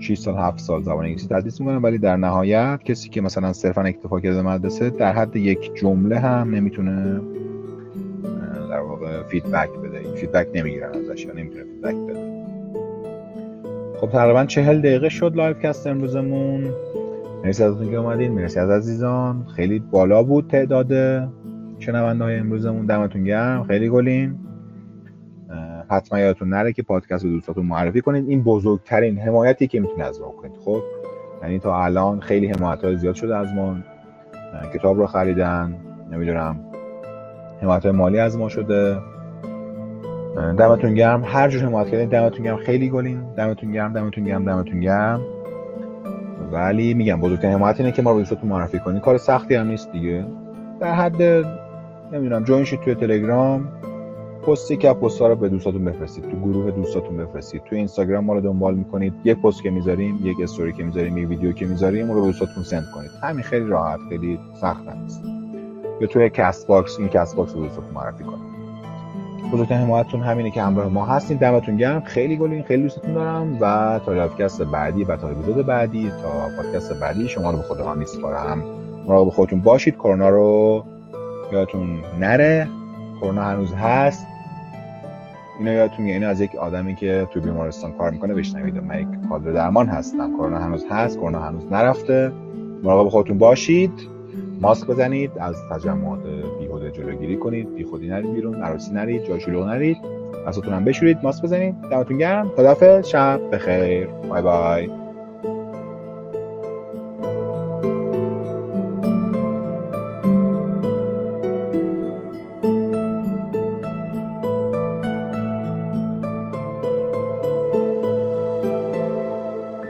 6 0.00 0.18
سال 0.18 0.36
7 0.36 0.58
سال 0.58 0.82
زبان 0.82 1.04
انگلیسی 1.04 1.28
تدریس 1.28 1.60
می‌کنن 1.60 1.76
ولی 1.76 1.98
در 1.98 2.16
نهایت 2.16 2.82
کسی 2.84 3.08
که 3.08 3.20
مثلا 3.20 3.52
صرفا 3.52 3.82
اکتفا 3.82 4.20
کرده 4.20 4.42
مدرسه 4.42 4.90
در 4.90 5.12
حد 5.12 5.36
یک 5.36 5.74
جمله 5.74 6.18
هم 6.18 6.54
نمی‌تونه 6.54 7.20
در 8.78 8.84
واقع 8.84 9.22
feedback 9.22 9.70
بده. 9.70 10.14
feedback 10.14 10.48
نمی‌گیرن 10.54 10.90
ازش 10.94 11.24
یا 11.24 11.32
نمی‌تونه 11.32 11.64
feedback 11.64 11.94
بده. 11.94 12.44
خب 14.00 14.08
تقریبا 14.08 14.44
چهل 14.44 14.78
دقیقه 14.78 15.08
شد 15.08 15.36
LiveCast 15.36 15.86
امروزمون. 15.86 16.64
مرسی 17.44 17.62
ازتون 17.62 17.90
که 17.90 17.96
اومدین. 17.96 18.32
مرسی 18.32 18.60
از 18.60 18.70
عزیزان. 18.70 19.46
خیلی 19.56 19.78
بالا 19.78 20.22
بود 20.22 20.48
تعداد 20.50 20.92
شنونده 21.78 22.24
های 22.24 22.36
امروزمون. 22.36 22.86
دمتون 22.86 23.24
گرم. 23.24 23.64
خیلی 23.64 23.88
گلین. 23.88 24.38
حتما 25.90 26.18
یادتون 26.18 26.48
نره 26.48 26.72
که 26.72 26.82
پادکست 26.82 27.24
رو 27.24 27.30
دوستاتون 27.30 27.66
معرفی 27.66 28.00
کنید. 28.00 28.28
این 28.28 28.42
بزرگترین 28.42 29.18
حمایتی 29.18 29.66
که 29.66 29.80
می‌تونید 29.80 30.02
از 30.02 30.20
ما 30.20 30.28
کنید. 30.28 30.56
خب؟ 30.64 30.82
یعنی 31.42 31.58
تا 31.58 31.84
الان 31.84 32.20
خیلی 32.20 32.46
حمایت 32.46 32.94
زیاد 32.94 33.14
شده 33.14 33.36
از 33.36 33.52
ما. 33.52 33.76
کتاب 34.74 34.98
رو 34.98 35.06
خریدن. 35.06 35.76
نمی‌دونم. 36.12 36.60
حمایت 37.62 37.86
مالی 37.86 38.18
از 38.18 38.38
ما 38.38 38.48
شده. 38.48 38.98
دمتون 40.58 40.94
گرم. 40.94 41.22
هر 41.24 41.48
جور 41.48 41.62
حمایت 41.62 41.88
کردین 41.88 42.08
دمتون 42.08 42.44
گرم. 42.44 42.56
خیلی 42.56 42.90
گلین. 42.90 43.34
دمتون 43.36 43.72
گرم 43.72 43.92
دمتون 43.92 44.24
گرم 44.24 44.44
دمتون 44.44 44.80
گرم. 44.80 45.20
ولی 46.52 46.94
میگم 46.94 47.20
بزرگترین 47.20 47.54
حمایت 47.54 47.80
اینه 47.80 47.92
که 47.92 48.02
ما 48.02 48.12
رو 48.12 48.18
دوستاتون 48.18 48.48
معرفی 48.50 48.78
کنید 48.78 49.02
کار 49.02 49.18
سختی 49.18 49.54
هم 49.54 49.66
نیست 49.66 49.92
دیگه. 49.92 50.24
در 50.80 50.94
حد 50.94 51.22
نمی‌دونم 52.12 52.44
جوین 52.44 52.64
شید 52.64 52.80
توی 52.80 52.94
تلگرام. 52.94 53.68
پستی 54.46 54.76
که 54.76 54.92
پست‌ها 54.92 55.28
رو 55.28 55.36
به 55.36 55.48
دوستاتون 55.48 55.84
بفرستید. 55.84 56.24
تو 56.30 56.36
گروه 56.36 56.70
دوستاتون 56.70 57.16
بفرستید. 57.16 57.62
تو 57.64 57.76
اینستاگرام 57.76 58.24
ما 58.24 58.34
رو 58.34 58.40
دنبال 58.40 58.74
می‌کنید. 58.74 59.14
یک 59.24 59.38
پست 59.38 59.62
که 59.62 59.70
می‌ذاریم 59.70 60.18
یک 60.24 60.36
استوری 60.42 60.72
که 60.72 60.84
می‌ذاریم 60.84 61.18
یک 61.18 61.28
ویدیو 61.28 61.52
که 61.52 61.66
می‌ذاریم 61.66 62.10
رو 62.10 62.24
دوستاتون 62.24 62.62
سند 62.62 62.84
کنید. 62.94 63.10
همین 63.22 63.42
خیلی 63.42 63.66
راحت 63.66 64.00
خیلی 64.08 64.38
سخت 64.60 64.88
نیست. 65.02 65.22
یا 66.00 66.06
توی 66.06 66.30
CastBox 66.30 66.98
این 66.98 67.08
CastBox 67.08 67.54
رو 67.54 67.62
دوستاتون 67.62 67.94
معرفی 67.94 68.24
کنید 68.24 68.48
بزرگترین 69.52 69.80
حمایتتون 69.80 70.20
همینه 70.20 70.50
که 70.50 70.62
همراه 70.62 70.88
ما 70.88 71.06
هستین. 71.06 71.36
دمتون 71.36 71.76
گرم. 71.76 72.00
خیلی 72.00 72.36
گلین 72.36 72.62
خیلی 72.62 72.82
دوستتون 72.82 73.12
دارم 73.14 73.56
و 73.60 74.00
تا 74.06 74.12
پادکست 74.12 74.62
بعدی 74.62 75.04
و 75.04 75.16
تا 75.16 75.28
اپیزود 75.28 75.66
بعدی 75.66 76.12
تا 76.22 76.62
پادکست 76.62 76.92
بعدی 76.92 77.28
شما 77.28 77.50
رو 77.50 77.58
به 77.76 77.90
هم 77.90 77.98
میسپارم. 77.98 78.62
مراقب 79.06 79.28
خودتون 79.28 79.60
باشید. 79.60 79.94
کرونا 79.94 80.28
رو 80.28 80.84
یادتون 81.52 81.98
نره. 82.20 82.68
کرونا 83.20 83.42
هنوز 83.42 83.72
هست. 83.72 84.26
اینا 85.58 85.72
یادتون 85.72 86.06
اینو 86.06 86.28
از 86.28 86.40
یک 86.40 86.54
آدمی 86.54 86.94
که 86.94 87.28
تو 87.30 87.40
بیمارستان 87.40 87.92
کار 87.92 88.10
می‌کنه 88.10 88.34
بشنوید. 88.34 88.84
من 88.84 89.00
یک 89.00 89.08
کادر 89.28 89.52
درمان 89.52 89.86
هستم. 89.86 90.36
کرونا 90.36 90.58
هنوز 90.58 90.84
هست. 90.90 91.16
کرونا 91.18 91.40
هنوز 91.40 91.72
نرفته. 91.72 92.32
مراقب 92.82 93.08
خودتون 93.08 93.38
باشید. 93.38 94.17
ماسک 94.60 94.86
بزنید 94.86 95.30
از 95.40 95.56
تجمعات 95.70 96.20
بیهوده 96.58 96.90
جلوگیری 96.90 97.36
کنید 97.36 97.74
بی 97.74 97.84
خودی 97.84 98.08
نرید 98.08 98.32
بیرون 98.32 98.62
عروسی 98.62 98.92
نرید 98.92 99.24
جای 99.24 99.40
شلوغ 99.40 99.68
نرید. 99.68 99.96
دستتون 100.46 100.74
هم 100.74 100.84
بشورید 100.84 101.18
ماسک 101.22 101.44
بزنید. 101.44 101.74
دمتون 101.90 102.18
گرم. 102.18 102.48
خدافظ 102.48 103.08
شب 103.08 103.40
بخیر. 103.52 104.06
بای 104.06 104.42
بای. 104.42 104.97